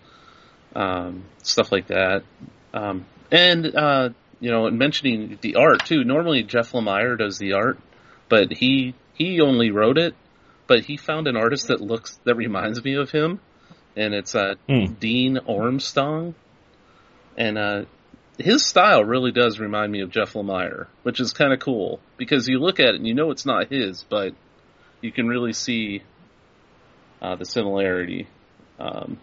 [0.74, 2.24] um, stuff like that.
[2.74, 4.10] Um, and uh,
[4.40, 6.06] you know, and mentioning the art too.
[6.06, 7.78] Normally Jeff Lemire does the art,
[8.30, 10.16] but he he only wrote it.
[10.66, 13.40] But he found an artist that looks that reminds me of him,
[13.98, 14.94] and it's uh, Hmm.
[15.00, 16.36] Dean Ormston,
[17.38, 17.84] and uh,
[18.40, 22.48] his style really does remind me of Jeff Lemire, which is kind of cool because
[22.48, 24.34] you look at it and you know it's not his, but
[25.02, 26.02] you can really see
[27.22, 28.28] uh, the similarity.
[28.80, 29.20] Um,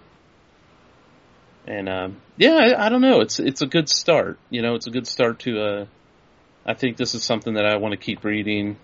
[1.66, 3.20] and um, yeah, I, I don't know.
[3.20, 4.38] It's it's a good start.
[4.50, 5.60] You know, it's a good start to.
[5.60, 5.86] Uh,
[6.66, 8.76] I think this is something that I want to keep reading.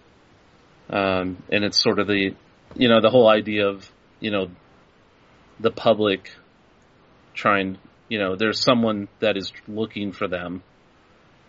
[0.88, 2.34] Um, and it's sort of the,
[2.76, 4.50] you know, the whole idea of you know,
[5.60, 6.30] the public
[7.34, 7.78] trying.
[8.08, 10.62] You know, there's someone that is looking for them,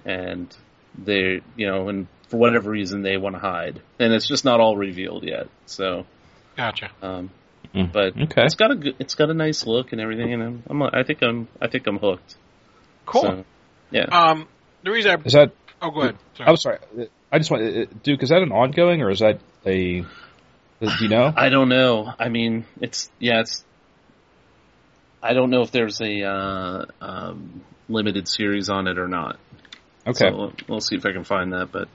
[0.05, 0.55] and
[0.97, 4.59] they, you know, and for whatever reason they want to hide, and it's just not
[4.59, 5.47] all revealed yet.
[5.65, 6.05] So,
[6.55, 6.91] Gotcha.
[7.01, 7.29] um,
[7.75, 7.91] Mm.
[7.91, 8.45] but Okay.
[8.45, 11.03] it's got a good, it's got a nice look and everything, and I'm, I'm I
[11.03, 12.35] think I'm I think I'm hooked.
[13.05, 13.21] Cool.
[13.21, 13.45] So,
[13.91, 14.05] yeah.
[14.05, 14.47] Um,
[14.83, 15.51] the reason I Is that?
[15.81, 16.17] Oh go ahead.
[16.35, 16.49] Sorry.
[16.49, 16.79] I'm sorry.
[17.31, 18.23] I just want uh, Duke.
[18.23, 20.01] Is that an ongoing or is that a?
[20.79, 21.33] Do you know?
[21.35, 22.13] I don't know.
[22.19, 23.63] I mean, it's yeah, it's.
[25.21, 29.39] I don't know if there's a uh, um, limited series on it or not.
[30.05, 30.29] Okay.
[30.29, 31.71] So we'll, we'll see if I can find that.
[31.71, 31.89] But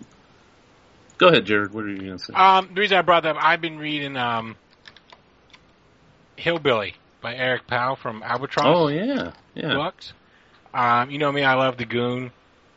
[1.18, 1.72] go ahead, Jared.
[1.72, 2.34] What are you going to say?
[2.34, 4.56] Um, the reason I brought that up, I've been reading um,
[6.36, 9.74] Hillbilly by Eric Powell from Albatross oh yeah, yeah.
[9.74, 10.12] books.
[10.74, 12.32] Um, you know me, I love the Goon.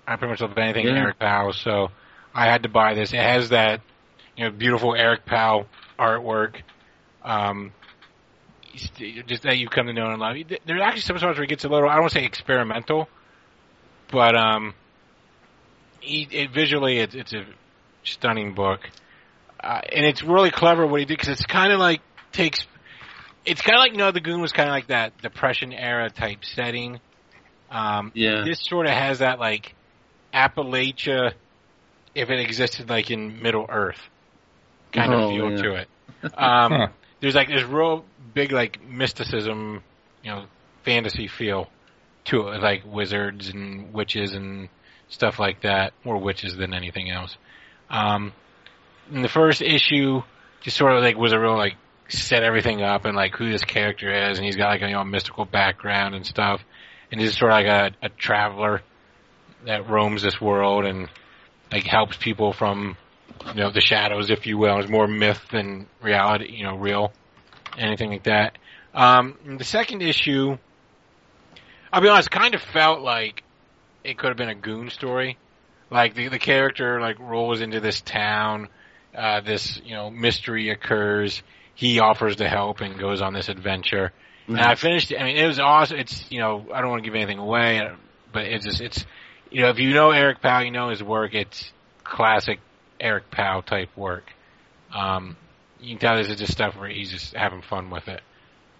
[0.07, 0.93] I pretty much love anything Yeah.
[0.93, 1.89] Eric Powell, so
[2.33, 3.13] I had to buy this.
[3.13, 3.81] It has that,
[4.35, 6.61] you know, beautiful Eric Powell artwork.
[7.23, 7.71] Um,
[8.75, 10.35] just that you come to know and love.
[10.65, 13.07] There's actually some parts where it gets a little, I don't want to say experimental,
[14.11, 14.73] but um,
[16.01, 17.45] he, it, visually it's, it's a
[18.03, 18.81] stunning book,
[19.59, 22.01] uh, and it's really clever what he did because it's kind of like
[22.31, 22.65] takes.
[23.45, 26.09] It's kind of like you know the Goon was kind of like that Depression era
[26.09, 26.99] type setting.
[27.71, 28.43] Um, Yeah.
[28.43, 29.73] This sort of has that like
[30.35, 31.33] Appalachia,
[32.13, 33.99] if it existed like in Middle Earth,
[34.91, 35.61] kind Oh, of feel yeah.
[35.63, 35.87] to it.
[36.37, 36.87] Um, Huh.
[37.21, 39.81] There's like this real big like mysticism,
[40.23, 40.45] you know,
[40.83, 41.69] fantasy feel
[42.25, 44.69] to it, like wizards and witches and
[45.07, 45.93] stuff like that.
[46.03, 47.37] More witches than anything else.
[47.89, 48.33] Um,
[49.11, 50.21] in the first issue,
[50.61, 51.75] just sort of like was a real like
[52.09, 54.93] set everything up and like who this character is, and he's got like a you
[54.93, 56.61] know mystical background and stuff,
[57.11, 57.67] and he's sort of like
[58.01, 58.81] a, a traveler
[59.65, 61.09] that roams this world and
[61.71, 62.97] like helps people from
[63.47, 64.79] you know the shadows, if you will.
[64.79, 67.11] It's more myth than reality, you know, real,
[67.77, 68.57] anything like that.
[68.93, 70.57] Um, the second issue,
[71.91, 73.43] I'll be honest, kind of felt like
[74.03, 75.37] it could have been a goon story.
[75.91, 78.69] Like the the character like rolls into this town,
[79.15, 81.43] uh, this you know mystery occurs.
[81.75, 84.13] He offers to help and goes on this adventure.
[84.47, 85.11] And I finished.
[85.11, 85.19] it.
[85.19, 85.97] I mean, it was awesome.
[85.97, 87.81] It's you know I don't want to give anything away,
[88.31, 89.05] but it's just it's
[89.51, 91.33] you know if you know Eric Powell, you know his work.
[91.33, 91.71] It's
[92.03, 92.59] classic
[92.99, 94.23] Eric Powell type work.
[94.93, 95.35] Um,
[95.79, 98.21] you can tell this is just stuff where he's just having fun with it.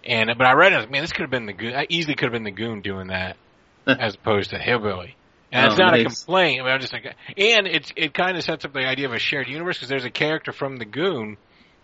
[0.04, 1.74] And but I read it, I was like, man, this could have been the goon.
[1.74, 3.36] I easily could have been the goon doing that,
[3.86, 5.16] as opposed to hillbilly.
[5.52, 6.60] And it's Oh, not a complaint.
[6.60, 7.04] I mean, I'm just like,
[7.36, 10.04] and it's it kind of sets up the idea of a shared universe because there's
[10.04, 11.36] a character from the goon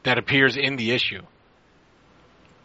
[0.05, 1.23] that appears in the issue.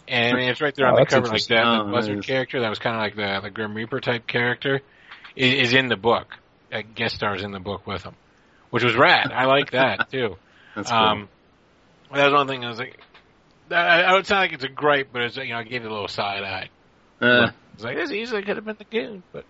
[0.07, 1.63] And I mean, it's right there Oh, on the cover, like that.
[1.63, 2.25] the Oh, buzzard nice.
[2.25, 4.81] character that was kind of like the the Grim Reaper type character
[5.37, 6.27] is, is in the book.
[6.71, 8.13] Uh, guest stars in the book with him,
[8.71, 9.31] which was rad.
[9.31, 10.35] I like that too.
[10.75, 10.97] That's cool.
[10.97, 11.29] Um,
[12.13, 12.99] that was one thing I was like,
[13.71, 15.87] I, I would sound like it's a gripe, but it's you know I gave it
[15.87, 16.69] a little side eye.
[17.21, 19.45] Uh, It's like this easily could have been the goon, but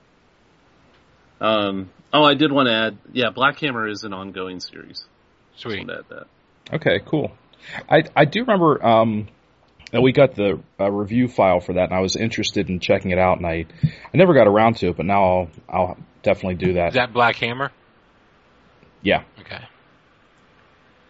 [1.39, 2.97] um, oh, I did want to add.
[3.13, 5.05] Yeah, Black Hammer is an ongoing series.
[5.53, 5.79] Just sweet.
[5.79, 6.75] wanted to add that.
[6.75, 7.31] Okay, cool.
[7.89, 9.27] I I do remember um,
[9.91, 13.11] that we got the uh, review file for that, and I was interested in checking
[13.11, 16.55] it out, and I I never got around to it, but now I'll I'll definitely
[16.55, 16.89] do that.
[16.89, 17.71] Is that Black Hammer?
[19.01, 19.23] yeah.
[19.39, 19.63] Okay.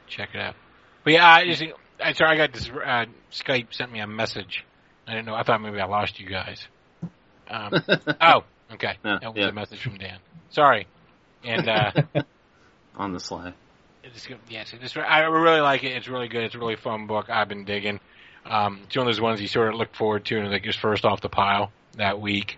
[0.08, 0.56] Check it out.
[1.04, 1.64] But yeah, I just
[2.04, 4.66] I sorry I got this uh, Skype sent me a message.
[5.08, 5.36] I didn't know.
[5.36, 6.68] I thought maybe I lost you guys.
[7.50, 7.72] Um,
[8.22, 8.98] oh, okay.
[9.04, 9.48] Yeah, that was yeah.
[9.48, 10.20] a message from Dan.
[10.50, 10.88] Sorry.
[11.44, 11.92] And uh,
[12.98, 13.54] On the slide.
[14.04, 15.92] it's, yes, it's, I really like it.
[15.96, 16.44] It's really good.
[16.44, 17.30] It's a really fun book.
[17.30, 18.00] I've been digging.
[18.50, 20.76] Um, it's one of those ones you sort of look forward to and like is
[20.76, 22.58] first off the pile that week.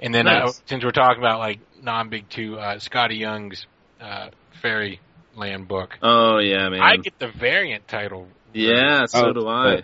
[0.00, 3.66] And then uh, since we're talking about like non-big two, uh, Skottie Young's
[4.00, 4.28] uh,
[4.62, 5.98] Fairyland book.
[6.02, 6.80] Oh yeah, man.
[6.80, 8.28] I get the variant title.
[8.52, 9.82] yeah, so Oh, do I.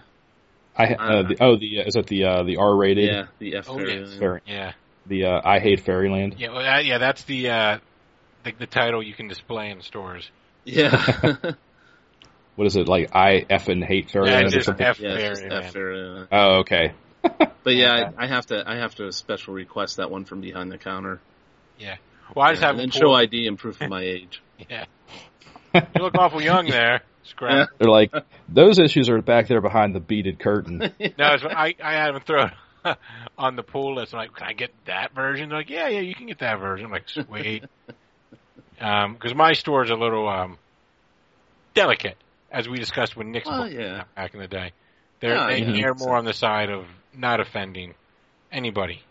[0.76, 3.56] I uh, the, oh the uh, is it the uh, the R rated Yeah, the
[3.56, 4.14] F Oh, yes.
[4.14, 4.72] Fairy- Yeah,
[5.06, 6.36] the uh, I hate Fairyland.
[6.38, 6.98] yeah, well, that, yeah.
[6.98, 7.78] That's the, uh,
[8.44, 10.30] the the title you can display in stores.
[10.64, 11.36] Yeah.
[12.60, 13.16] What is it like?
[13.16, 14.84] I F and hate Yeah, Fairyland or just something?
[14.84, 16.26] F yeah, just F Fairy.
[16.30, 16.92] Oh, okay.
[17.64, 20.70] But yeah, I, I have to I have to special request that one from behind
[20.70, 21.22] the counter.
[21.78, 21.96] Yeah.
[22.36, 24.42] Well, I just Yeah, have and then show ID and proof of my age.
[24.68, 24.84] Yeah,
[25.74, 27.00] you look awful young there.
[27.22, 27.70] Scrap.
[27.78, 28.12] They're like
[28.46, 30.80] those issues are back there behind the beaded curtain.
[30.80, 32.98] No, it's, I I had them throw it
[33.38, 34.12] on the pool list.
[34.12, 35.48] I'm like, can I get that version?
[35.48, 36.84] They're like, yeah, yeah, you can get that version.
[36.84, 37.64] I'm like, sweet.
[38.78, 40.58] Um, because my store is a little um
[41.74, 42.16] delicate,
[42.50, 44.04] as we discussed with Nick's Well, yeah.
[44.16, 44.72] back in the day.
[45.20, 45.86] They're Yeah, they yeah.
[45.86, 47.94] err more on the side of not offending
[48.50, 49.02] anybody.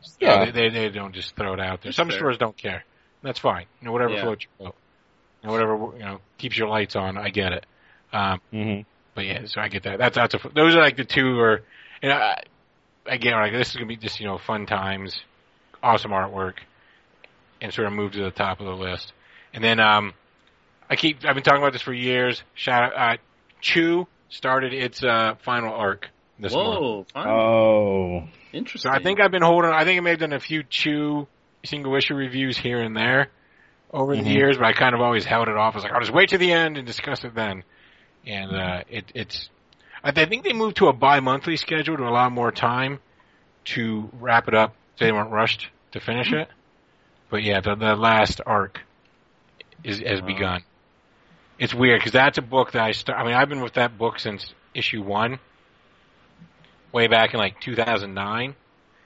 [0.00, 0.44] So Yeah.
[0.46, 1.90] they, they they don't just throw it out there.
[1.90, 2.18] That's Some fair.
[2.18, 2.84] stores don't care.
[3.22, 3.66] That's fine.
[3.80, 4.22] You know, whatever Yeah.
[4.22, 4.76] floats your boat.
[5.42, 7.16] You know, whatever you know keeps your lights on.
[7.16, 7.66] I get it.
[8.12, 8.80] Um, hmm
[9.14, 9.98] but yeah, so I get that.
[9.98, 11.62] That's that's a, those are like the two or
[12.02, 12.42] you know I,
[13.06, 15.18] again like this is gonna be just you know fun times,
[15.82, 16.54] awesome artwork,
[17.60, 19.12] and sort of move to the top of the list.
[19.52, 20.14] And then um,
[20.90, 22.42] I keep I've been talking about this for years.
[22.54, 23.16] Shout out, uh,
[23.60, 26.08] Chew started its uh final arc
[26.38, 26.80] this month.
[26.80, 27.28] Whoa, fun.
[27.28, 28.90] Oh, So Interesting.
[28.92, 29.70] I think I've been holding.
[29.70, 31.26] I think I may have done a few Chew
[31.64, 33.28] single issue reviews here and there
[33.92, 34.32] over the Mhm.
[34.34, 35.74] years, but I kind of always held it off.
[35.74, 37.64] I was like, I'll just wait to the end and discuss it then.
[38.26, 39.48] And uh, it, it's.
[40.02, 43.00] I I think they moved to a bi-monthly schedule to allow more time
[43.66, 46.48] to wrap it up, so they weren't rushed to finish it.
[47.30, 48.80] But yeah, the, the last arc
[49.82, 50.26] is has Wow.
[50.26, 50.62] begun.
[51.58, 53.18] It's weird because that's a book that I start.
[53.18, 55.38] I mean, I've been with that book since issue one,
[56.92, 58.54] way back in like 2009.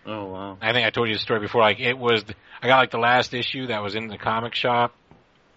[0.07, 0.59] Oh wow.
[0.63, 1.61] I think I told you the story before.
[1.61, 4.55] Like it was, the, I got like the last issue that was in the comic
[4.55, 4.95] shop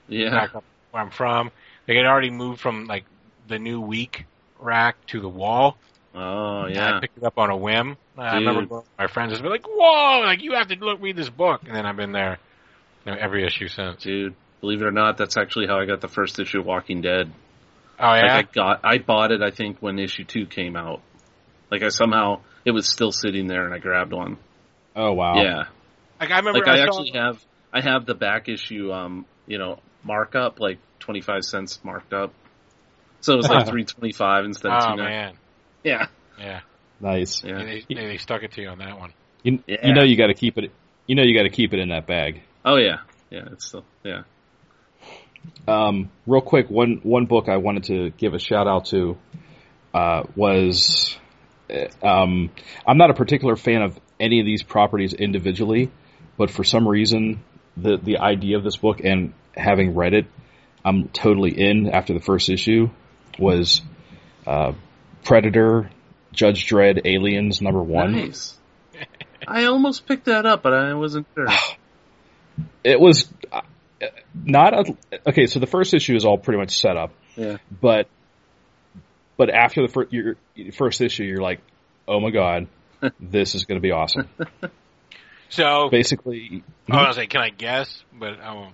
[0.09, 0.47] Yeah.
[0.91, 1.51] where I'm from.
[1.87, 3.05] They had already moved from like
[3.47, 4.25] the new week
[4.59, 5.77] rack to the wall.
[6.13, 6.97] Oh And yeah.
[6.97, 7.95] I picked it up on a whim.
[8.17, 10.19] I remember my friends and be like, "Whoa!
[10.25, 12.37] Like you have to look read this book." And then I've been there,
[13.05, 14.03] you know, every issue since.
[14.03, 17.01] Dude, believe it or not, that's actually how I got the first issue of Walking
[17.01, 17.31] Dead.
[17.99, 19.41] Oh yeah, Like I got, I bought it.
[19.41, 21.01] I think when issue two came out.
[21.69, 24.37] Like I somehow it was still sitting there, and I grabbed one.
[24.95, 25.35] oh wow.
[25.41, 25.65] Yeah.
[26.19, 26.59] like I remember.
[26.59, 27.43] Like I, saw- actually have,
[27.73, 32.33] I have the back issue, um, you know, markup like twenty five cents marked up.
[33.21, 35.09] So it was like three twenty five instead of Oh two nine.
[35.09, 35.33] man,
[35.83, 36.07] Yeah.
[36.39, 36.59] yeah.
[36.99, 37.43] Nice.
[37.43, 37.57] Yeah.
[37.63, 39.13] They, they, they stuck it to you on that one.
[39.43, 39.87] You, Yeah.
[39.87, 40.71] you know you got to keep it.
[41.07, 42.41] You know you got to keep it in that bag.
[42.65, 42.97] Oh yeah.
[43.29, 43.45] Yeah.
[43.51, 44.23] It's still yeah.
[45.67, 49.17] Um, real quick, one one book I wanted to give a shout out to
[49.93, 51.17] uh, was
[51.69, 52.51] uh, um,
[52.85, 55.91] I'm not a particular fan of any of these properties individually,
[56.37, 57.43] but for some reason
[57.77, 60.25] the the idea of this book and having read it,
[60.83, 62.89] I'm totally in after the first issue
[63.39, 63.81] was
[64.45, 64.73] uh,
[65.23, 65.89] Predator,
[66.31, 68.13] Judge Dredd, Aliens number one.
[68.13, 68.57] Nice.
[69.47, 71.47] I almost picked that up, but I wasn't sure.
[72.83, 73.31] It was
[74.33, 75.45] not a, okay.
[75.47, 77.11] So the first issue is all pretty much set up.
[77.35, 77.57] Yeah.
[77.81, 78.07] but
[79.37, 80.35] but after the first your
[80.73, 81.61] first issue, you're like,
[82.07, 82.67] oh my god,
[83.19, 84.29] this is going to be awesome.
[85.49, 88.03] So, Basically, I was like, can I guess?
[88.13, 88.73] But I won't.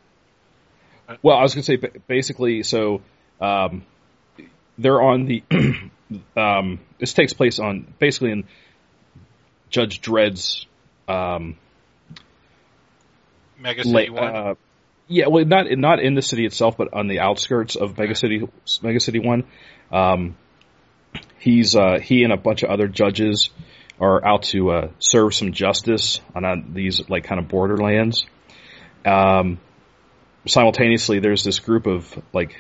[1.24, 3.02] well, I was going to say basically, so
[3.42, 3.84] um,
[4.78, 5.44] they're on the.
[6.38, 8.44] um, this takes place on basically in
[9.70, 10.68] Judge Dredd's.
[11.08, 11.58] Um,
[13.60, 14.36] Mega la- City One.
[14.36, 14.56] uh,
[15.08, 18.48] yeah, well, not not in the city itself, but on the outskirts of Mega City,
[18.82, 19.46] Mega City One.
[19.92, 20.36] Um,
[21.40, 23.50] he's uh, he and a bunch of other judges
[24.00, 28.26] are out to uh, serve some justice on uh, these like kind of borderlands.
[29.06, 29.60] Um,
[30.46, 32.56] simultaneously, there's this group of like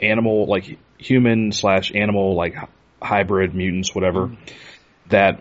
[0.00, 2.56] animal, like human slash animal, like
[3.02, 4.36] hybrid mutants, whatever,
[5.08, 5.40] that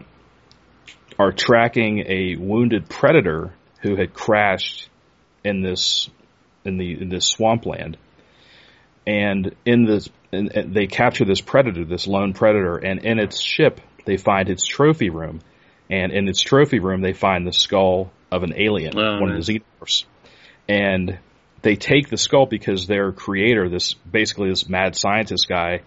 [1.17, 4.89] are tracking a wounded predator who had crashed
[5.45, 6.09] in this
[6.65, 7.97] in the in this swampland.
[9.07, 13.39] And in this, and uh, they capture this predator, this lone predator, and in its
[13.39, 15.41] ship they find its trophy room,
[15.91, 19.41] and in its trophy room they find the skull of an alien, Oh, one nice.
[19.41, 20.05] of the xenomorphs,
[20.67, 21.19] and
[21.61, 25.81] they take the skull because their creator, this basically this mad scientist guy,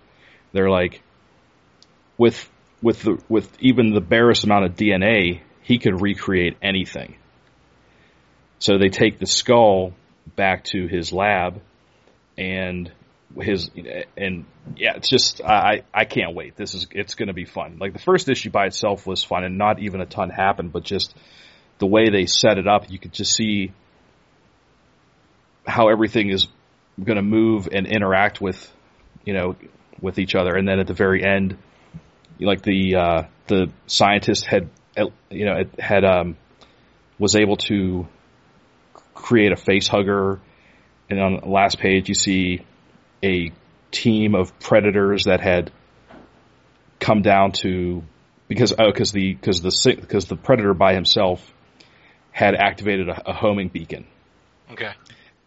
[0.52, 1.02] they're like,
[2.18, 2.48] with
[2.80, 7.16] with the with even the barest amount of DNA, he could recreate anything.
[8.58, 9.92] So they take the skull
[10.36, 11.60] back to his lab,
[12.36, 12.90] and
[13.40, 13.70] his
[14.16, 14.44] and
[14.76, 16.56] yeah, it's just I I can't wait.
[16.56, 17.78] This is it's going to be fun.
[17.80, 20.84] Like the first issue by itself was fun, and not even a ton happened, but
[20.84, 21.14] just
[21.78, 23.72] the way they set it up, you could just see
[25.66, 26.48] how everything is
[27.02, 28.72] going to move and interact with
[29.24, 29.56] you know
[30.00, 31.56] with each other, and then at the very end,
[32.40, 34.68] like the uh, the scientist had
[35.30, 36.36] you know had um,
[37.18, 38.08] was able to
[39.18, 40.40] create a face hugger,
[41.10, 42.64] and on the last page you see
[43.22, 43.52] a
[43.90, 45.70] team of predators that had
[47.00, 48.02] come down to
[48.48, 51.52] because oh because the because the because the predator by himself
[52.30, 54.06] had activated a, a homing beacon,
[54.70, 54.92] Okay.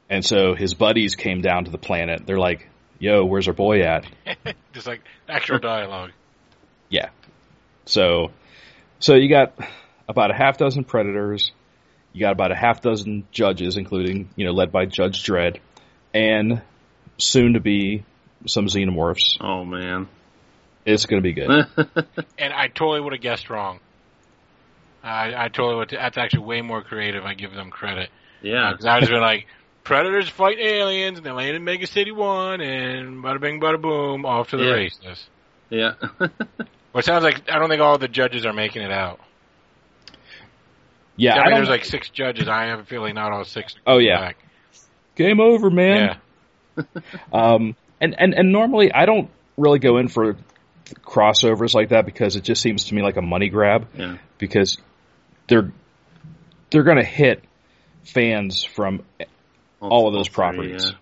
[0.10, 2.24] and so his buddies came down to the planet.
[2.26, 2.70] They're like,
[3.00, 4.06] "Yo, where's our boy at?"
[4.74, 6.12] Just like actual dialogue.
[6.90, 7.10] Yeah.
[7.86, 8.32] So,
[9.00, 9.54] so you got
[10.08, 11.52] about a half dozen predators.
[12.14, 15.60] You got about a half dozen judges, including you know led by Judge Dredd,
[16.14, 16.62] and
[17.18, 18.04] soon to be
[18.48, 19.38] some xenomorphs.
[19.40, 20.08] Oh man.
[20.84, 21.48] It's going to be good.
[22.40, 23.80] And I totally would have guessed wrong.
[25.04, 25.90] I, I totally would.
[25.92, 27.24] That's actually way more creative.
[27.24, 28.10] I give them credit.
[28.42, 28.70] yeah.
[28.70, 29.46] Uh, because I was been like,
[29.84, 34.26] predators fight aliens, and they land in Mega City One, and bada bing, bada boom,
[34.26, 34.72] off to the Yeah.
[34.72, 35.28] races.
[35.70, 35.94] Yeah.
[36.94, 39.22] Well, it sounds like I don't think all the judges are making it out.
[41.22, 42.48] Yeah, I I mean, don't- there's like six judges.
[42.48, 43.76] I have a feeling not all six.
[43.76, 44.20] are Oh, yeah.
[44.20, 44.38] back.
[45.16, 46.18] game over, man.
[46.78, 46.84] yeah.
[47.34, 50.36] Um, and, and, and normally I don't really go in for
[51.06, 54.18] crossovers like that because it just seems to me like a money grab Yeah.
[54.38, 54.78] because
[55.48, 55.72] they're
[56.72, 57.44] they're going to hit
[58.06, 59.04] fans from
[59.82, 60.86] all of those three, properties.
[60.86, 60.98] yeah.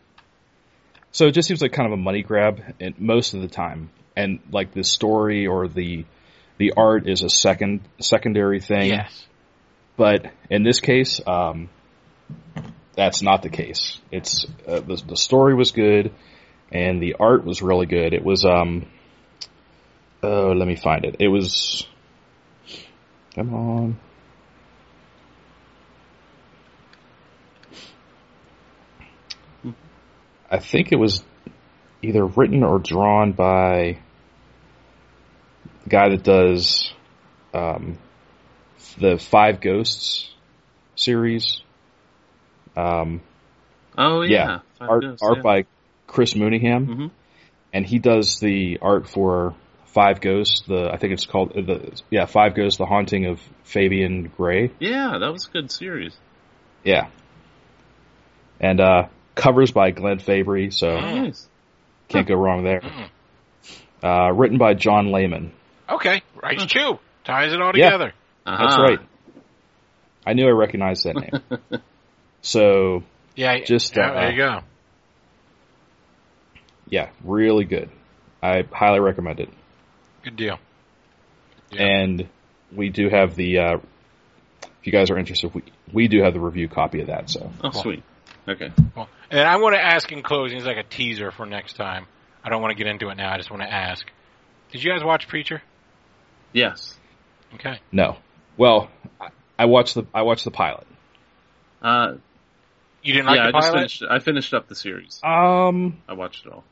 [1.11, 3.89] So it just seems like kind of a money grab and most of the time.
[4.15, 6.05] And like the story or the
[6.57, 8.88] the art is a second secondary thing.
[8.89, 9.26] Yes.
[10.00, 11.68] But in this case, um,
[12.95, 14.00] that's not the case.
[14.12, 16.14] It's uh, the the story was good,
[16.72, 18.14] and the art was really good.
[18.14, 18.86] It was um,
[20.24, 21.18] oh, let me find it.
[21.20, 21.86] It was,
[23.36, 24.00] come on.
[30.50, 31.26] I think it was
[32.02, 34.00] either written or drawn by
[35.84, 36.89] the guy that does
[37.54, 37.97] um,
[38.97, 40.29] the Five Ghosts
[40.95, 41.61] series.
[42.75, 43.21] Um,
[43.97, 44.29] Oh yeah.
[44.29, 44.59] Yeah.
[44.79, 45.43] Five art Ghosts, art yeah.
[45.43, 45.65] by
[46.07, 47.11] Chris Mooneyham, Mhm.
[47.73, 49.53] and he does the art for
[49.87, 50.63] Five Ghosts.
[50.67, 54.71] The I think it's called uh, the yeah Five Ghosts: The Haunting of Fabian Gray.
[54.79, 56.15] Yeah, that was a good series.
[56.83, 57.07] Yeah,
[58.59, 60.99] and uh, covers by Glenn Fabry, so.
[60.99, 61.47] Nice.
[62.07, 62.81] can't go wrong there.
[62.81, 63.09] Mm.
[64.01, 65.51] Uh, written by John Layman.
[65.89, 66.21] Okay.
[66.41, 68.09] Rice Chew ties it all Yeah.
[68.45, 68.57] Together.
[68.63, 68.83] That's Uh-huh.
[68.83, 68.99] right.
[70.25, 71.81] I knew I recognized that name.
[72.41, 73.03] so
[73.35, 73.59] Yeah.
[73.65, 74.59] Just, yeah, uh, there you go.
[76.89, 77.89] yeah, really good.
[78.41, 79.49] I highly recommend it.
[80.23, 80.57] Good deal.
[81.71, 81.83] Yeah.
[81.83, 82.29] And
[82.75, 83.57] we do have the.
[83.59, 83.77] Uh,
[84.63, 87.29] if you guys are interested, we we do have the review copy of that.
[87.29, 88.03] So Oh, sweet.
[88.47, 88.71] Okay.
[88.95, 92.07] Well, and I want to ask in closing, it's like a teaser for next time.
[92.43, 93.31] I don't want to get into it now.
[93.31, 94.05] I just want to ask.
[94.71, 95.61] Did you guys watch Preacher?
[96.53, 96.97] Yes.
[97.55, 97.79] Okay.
[97.91, 98.17] no,
[98.60, 98.89] well,
[99.20, 100.86] I- I watched the I watched the pilot.
[101.82, 102.14] Uh,
[103.01, 103.78] You didn't like yeah, I the just pilot?
[103.80, 104.03] finished.
[104.10, 105.20] I finished up the series.
[105.24, 106.64] Um, I watched it all.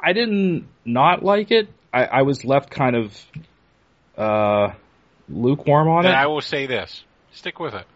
[0.00, 1.68] I didn't not like it.
[1.92, 3.26] I, I was left kind of
[4.16, 4.68] uh
[5.28, 6.16] lukewarm on Then it.
[6.16, 7.86] I will say this: stick with it.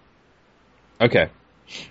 [1.00, 1.30] Okay,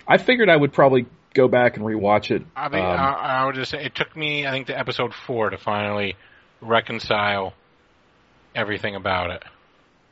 [0.06, 2.42] I figured I would probably go back and rewatch it.
[2.56, 5.12] I mean, Um, I, I would just say it took me, I think, to episode
[5.14, 6.16] four to finally
[6.60, 7.54] reconcile
[8.54, 9.42] everything about it.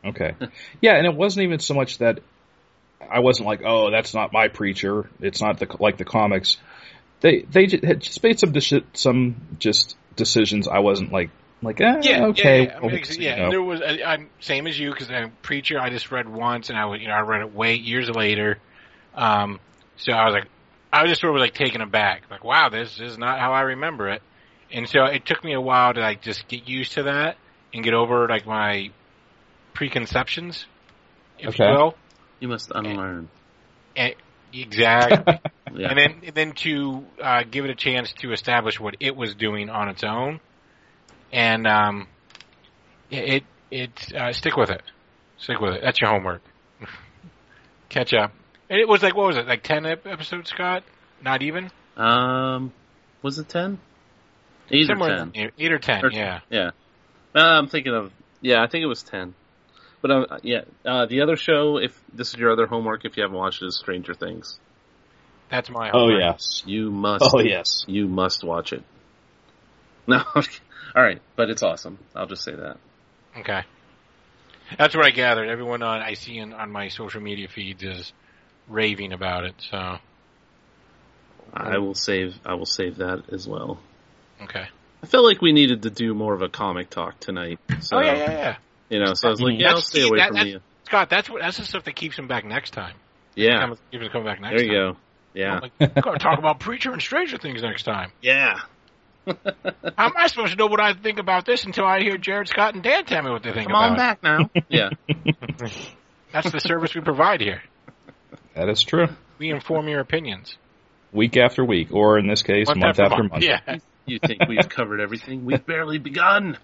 [0.04, 0.34] Okay.
[0.80, 2.20] Yeah, and it wasn't even so much that
[3.00, 5.08] I wasn't like, oh, that's not my preacher.
[5.20, 6.56] It's not the like the comics.
[7.20, 11.30] They they had just made some deci- some just decisions I wasn't like
[11.62, 12.76] like, eh, Yeah, okay, yeah, yeah.
[12.76, 13.36] I mean, ex- you yeah.
[13.36, 13.42] know.
[13.44, 15.80] And there was, I, I'm same as you because I'm preacher.
[15.80, 18.58] I just read once, and I would, you know, I read it way years later.
[19.14, 19.58] Um,
[19.96, 20.46] so I was like,
[20.92, 23.62] I was just sort of like taken aback, like, wow, this is not how I
[23.62, 24.22] remember it.
[24.70, 27.36] And so it took me a while to like just get used to that
[27.74, 28.90] and get over like my
[29.78, 30.66] preconceptions,
[31.38, 31.64] if Okay.
[31.64, 31.94] you will.
[32.40, 33.28] You must unlearn.
[33.96, 34.14] And,
[34.52, 35.38] exactly.
[35.74, 35.88] Yeah.
[35.90, 39.68] and then then to uh, give it a chance to establish what it was doing
[39.68, 40.40] on its own,
[41.30, 42.08] and um,
[43.10, 44.80] it it uh, stick with it,
[45.36, 45.82] stick with it.
[45.84, 46.40] That's your homework.
[47.90, 48.32] Catch up.
[48.70, 50.84] And it was like what was it like ten episodes, Scott?
[51.22, 52.72] Not even Um,
[53.20, 53.78] was it ten?
[54.70, 55.50] Eight somewhere or ten?
[55.58, 56.02] eight or ten.
[56.02, 56.40] Or- yeah.
[56.48, 56.70] Yeah.
[57.34, 58.10] Uh, I'm thinking of.
[58.40, 59.34] Yeah, I think it was ten.
[60.00, 63.22] But um, yeah, uh, the other show, if this is your other homework, if you
[63.22, 64.58] haven't watched it, is Stranger Things.
[65.50, 66.62] That's my Oh yes.
[66.66, 67.24] You must.
[67.32, 67.84] Oh yes.
[67.88, 68.82] You must watch it.
[70.06, 70.22] No.
[70.34, 71.98] all right, but it's awesome.
[72.16, 72.78] I'll just say that.
[73.36, 73.60] Okay.
[74.78, 75.50] That's what I gathered.
[75.50, 78.12] Everyone on I see in, on my social media feeds is
[78.68, 79.54] raving about it.
[79.70, 79.98] So
[81.52, 82.38] I will save.
[82.46, 83.80] I will save that as well.
[84.42, 84.68] okay.
[85.02, 87.58] I felt like we needed to do more of a comic talk tonight.
[87.80, 88.56] So, oh yeah, yeah, yeah.
[88.90, 90.60] You know, so I was like, yeah, I'll stay away that- from you.
[90.86, 92.94] Scott, that's what that's the stuff that keeps him back next time.
[93.34, 94.56] Yeah, Keeps him coming back next time.
[94.56, 94.92] there you time.
[94.94, 94.98] go.
[95.34, 98.10] Yeah, I'm like, gotta talk about Preacher and Stranger Things next time.
[98.22, 98.60] yeah.
[99.26, 102.48] How am I supposed to know what I think about this until I hear Jared
[102.48, 104.50] Scott and Dan tell me what they think Come about on back now.
[104.70, 104.88] yeah,
[106.32, 107.62] That's the service we provide here.
[108.54, 109.08] That is true.
[109.38, 110.56] We inform your opinions.
[111.12, 113.44] Week after week, or in this case, month, after month.
[113.44, 113.76] Yeah.
[114.06, 115.44] you think we've covered everything?
[115.44, 116.56] We've barely begun.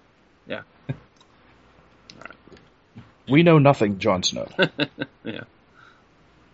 [3.29, 4.47] We know nothing, Jon Snow.
[5.23, 5.41] yeah.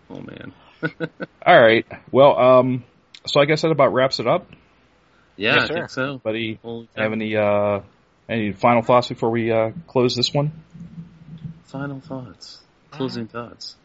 [0.09, 0.53] Oh man.
[1.45, 1.85] All right.
[2.11, 2.83] Well, um,
[3.25, 4.47] so I guess that about wraps it up.
[5.37, 5.73] Yeah, Yes, I sir.
[5.73, 6.17] think so.
[6.23, 6.59] Buddy,
[6.95, 7.81] have any uh,
[8.29, 10.51] any final thoughts before we uh, close this one?
[11.65, 12.61] Final thoughts.
[12.91, 13.75] Closing thoughts.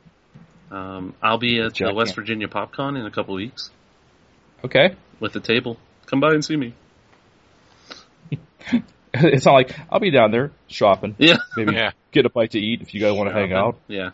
[0.70, 2.16] Um, I'll be at the West Camp.
[2.16, 3.70] Virginia PopCon in a couple weeks
[4.64, 4.96] Okay.
[5.20, 5.76] with the table.
[6.06, 6.74] Come by and see me.
[9.18, 11.36] It's not like I'll be down there shopping, Yeah.
[11.56, 11.92] maybe Yeah.
[12.16, 13.78] Get a bite to eat if you guys want to hang out.
[13.88, 14.10] Yeah.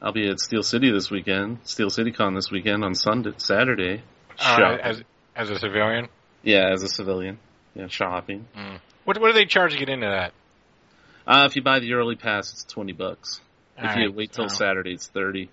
[0.00, 1.58] I'll be at Steel City this weekend.
[1.64, 4.02] Steel City Con this weekend on Sunday, Saturday.
[4.38, 5.02] Uh, as
[5.34, 6.08] as a civilian.
[6.44, 7.38] yeah, as a civilian.
[7.74, 8.46] Yeah, shopping.
[9.04, 10.32] What what do they charge to get into that?
[11.26, 13.40] Uh, if you buy the early pass, it's twenty bucks.
[13.76, 15.50] If All you wait till so- Saturday, it's thirty.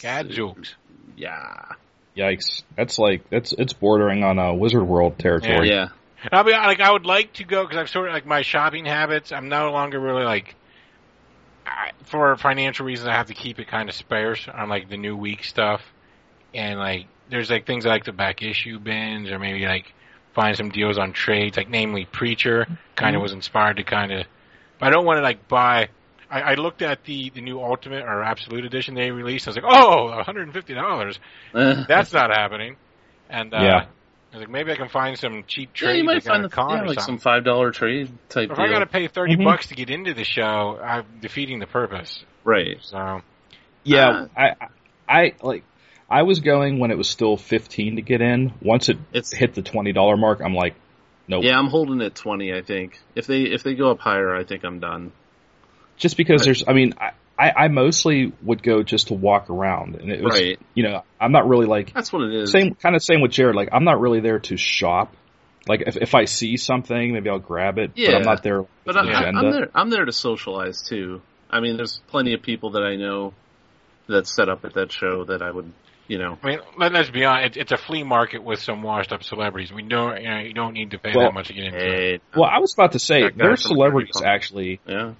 [0.00, 0.74] Gadzooks.
[1.16, 1.72] Yeah.
[2.16, 2.62] Yikes!
[2.76, 5.68] That's like that's it's bordering on uh, Wizard World territory.
[5.70, 5.88] Yeah.
[6.30, 8.86] I'll be like I would like to go because I've sort of like my shopping
[8.86, 9.32] habits.
[9.32, 10.54] I'm no longer really like
[11.66, 13.08] I, for financial reasons.
[13.08, 15.82] I have to keep it kind of sparse on like the new week stuff,
[16.54, 19.92] and like there's like things I like to back issue bins or maybe like
[20.34, 21.56] find some deals on trades.
[21.56, 24.26] Like namely Preacher, kind of was inspired to kind of,
[24.78, 25.88] but I don't want to like buy.
[26.30, 29.46] I, I looked at the the new Ultimate or Absolute Edition they released.
[29.46, 31.18] I was like, oh, 150 dollars.
[31.52, 32.76] That's not happening.
[33.28, 33.86] And uh, Yeah.
[34.34, 36.44] I was like, maybe I can find some cheap yeah, trades you might like find
[36.44, 37.02] the, con yeah, like something.
[37.04, 38.66] some five dollar trade type if deal.
[38.66, 39.44] I got to pay 30 Mhm.
[39.44, 42.24] bucks to get into the show, I'm defeating the purpose.
[42.42, 42.78] right.
[42.80, 43.20] So
[43.84, 44.50] Yeah, Uh, I,
[45.08, 45.62] I like.
[46.10, 48.52] I was going when it was still fifteen to get in.
[48.60, 50.74] Once it It's hit the twenty dollar mark, I'm like,
[51.28, 51.44] nope.
[51.44, 52.52] yeah, I'm holding it twenty.
[52.52, 55.12] I think if they if they go up higher, I think I'm done.
[55.96, 56.46] Just because Right.
[56.46, 60.22] there's, I mean, I, I, I mostly would go just to walk around, and it
[60.22, 60.60] was, Right.
[60.74, 62.52] you know, I'm not really like That's what it is.
[62.52, 63.56] same kind of same with Jared.
[63.56, 65.14] Like I'm not really there to shop.
[65.66, 67.92] Like if if I see something, maybe I'll grab it.
[67.96, 68.64] But I'm not there.
[68.84, 69.40] But an I, I, agenda.
[69.40, 69.70] I'm there.
[69.74, 71.22] I'm there to socialize too.
[71.50, 73.32] I mean, there's plenty of people that I know
[74.08, 75.72] that set up at that show that I would,
[76.06, 76.36] you know.
[76.42, 77.56] I mean, let, let's be honest.
[77.56, 79.72] It's, it's a flea market with some washed up celebrities.
[79.72, 82.14] We don't, you know, you don't need to pay Well, that much to get into
[82.14, 82.22] it.
[82.36, 84.80] Well, I was about to say That guy their celebrities actually.
[84.86, 85.14] yeah,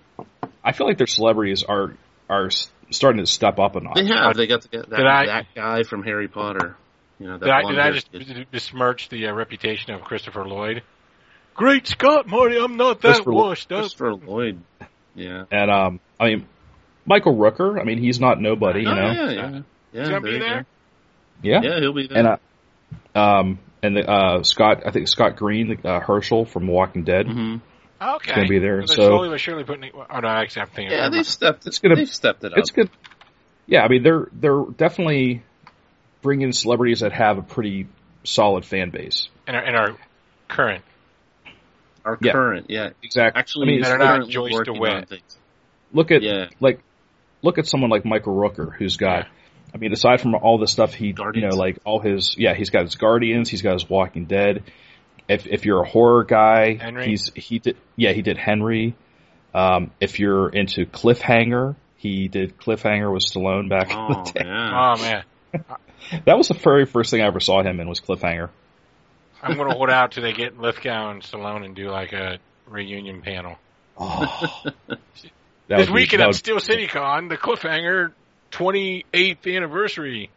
[0.63, 1.95] I feel like their celebrities are
[2.29, 2.51] are
[2.91, 3.97] starting to step up a notch.
[3.97, 4.37] they have.
[4.37, 6.77] They got to get that, I- that guy from Harry Potter.
[7.21, 8.47] You know, that Did I, did I just kid.
[8.51, 10.83] besmirch the uh, reputation of Christopher Lloyd?
[11.55, 13.81] Great Scott, Marty, I'm not that Christopher washed up.
[13.83, 14.61] Christopher Lloyd?
[15.15, 15.45] Yeah.
[15.53, 16.47] And um, I mean,
[17.07, 17.81] Michael Rooker.
[17.81, 19.13] I mean, he's not nobody, you Oh, know.
[19.13, 19.61] yeah, yeah,
[19.93, 20.01] yeah.
[20.01, 20.67] He's gonna be there?
[21.43, 21.61] Yeah.
[21.63, 22.19] Yeah, he'll be there.
[22.19, 22.29] And
[23.15, 27.27] uh, um, and the, uh, Scott, I think Scott Green, uh, Herschel from Walking Dead.
[27.29, 27.57] hmm
[28.01, 28.31] Okay.
[28.31, 29.85] it's gonna be there, So so- they're slowly but surely putting.
[29.85, 30.93] it- Oh no, actually, I'm thinking.
[30.93, 31.67] Yeah, never they've stepped.
[31.67, 32.59] It's gonna- They've stepped it up.
[32.59, 32.91] It's good.
[33.67, 35.43] Yeah, I mean they're they're definitely
[36.23, 37.87] bringing celebrities that have a pretty
[38.25, 39.29] solid fan base.
[39.47, 39.97] and our, in our
[40.49, 40.83] current.
[42.05, 42.33] Our Yeah.
[42.33, 42.91] current, yeah.
[43.03, 43.39] Exactly.
[43.39, 45.23] Actually, I mean, he's That are not currently Joyce working DeWitt.
[45.93, 46.49] look at Yeah.
[46.61, 46.81] like
[47.43, 49.27] look at someone like Michael Rooker, who's got.
[49.75, 52.71] I mean, aside from all the stuff he, you know, like all his, yeah, he's
[52.71, 54.63] got his Guardians, he's got his Walking Dead.
[55.29, 57.07] If if you're a horror guy, Henry?
[57.07, 58.95] he's he did yeah he did Henry.
[59.55, 64.45] Um, if you're into Cliffhanger, he did Cliffhanger with Stallone back in Oh the day.
[64.47, 64.93] yeah.
[64.97, 65.25] Oh man,
[66.27, 68.51] That was the very first thing I ever saw him in was Cliffhanger.
[69.43, 73.23] I'm gonna hold out till they get Lithgow and Stallone and do like a reunion
[73.23, 73.57] panel.
[73.97, 74.51] Oh,
[75.69, 78.13] That this would be- weekend that at would- Steel City Con, the Cliffhanger
[78.53, 80.31] 28th anniversary.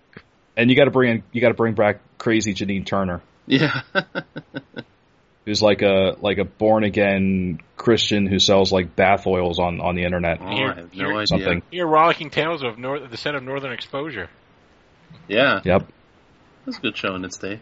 [0.55, 3.81] and you got to bring in, you got to bring back crazy Janine Turner, Yeah.
[5.45, 9.95] who's like a like a born again Christian who sells like bath oils on on
[9.95, 10.39] the internet.
[10.41, 11.27] oh, I have no Here- idea.
[11.27, 11.61] Something.
[11.71, 14.29] Here, rollicking tales of North, the set of Northern Exposure.
[15.29, 15.87] Yeah, Yep.
[16.65, 17.59] that's a good show in its day.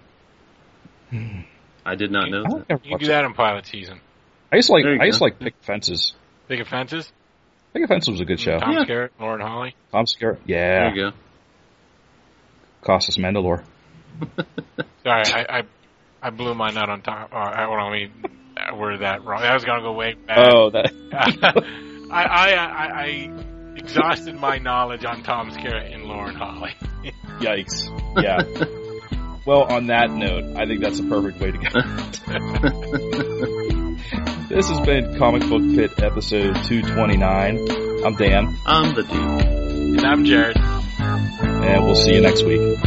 [1.85, 2.65] I did not know that.
[2.69, 3.09] You can watch do it.
[3.09, 3.99] that in pilot season.
[4.51, 6.13] I used to like There you I used to like Picket Fences.
[6.47, 7.11] Big offenses.
[7.73, 8.57] Picket Fences was a good show.
[8.57, 8.83] Tom Yeah.
[8.85, 9.75] Skerritt, Lauren Holly.
[9.91, 10.89] Tom Skerritt, yeah.
[10.89, 11.17] There you go.
[12.81, 13.63] Costas Mandylor.
[15.03, 15.63] Sorry, I, I
[16.25, 17.31] I blew my nut on top.
[17.31, 18.11] Uh, I hold on, let me
[18.57, 19.43] uh, word that wrong.
[19.43, 20.39] I was gonna go way back.
[20.39, 20.91] Oh, that
[22.11, 23.29] I, I, I I
[23.75, 26.73] exhausted my knowledge on Tom Skerritt and Lauren Holly.
[27.39, 27.91] yikes!
[28.19, 28.41] Yeah.
[29.45, 31.69] well, on that note, I think that's a perfect way to go.
[34.49, 38.03] this has been Comic Book Pit episode 229.
[38.03, 39.45] I'm Dan, I'm the dude.
[39.99, 40.57] And I'm Jared.
[40.57, 42.79] and we'll see you next week.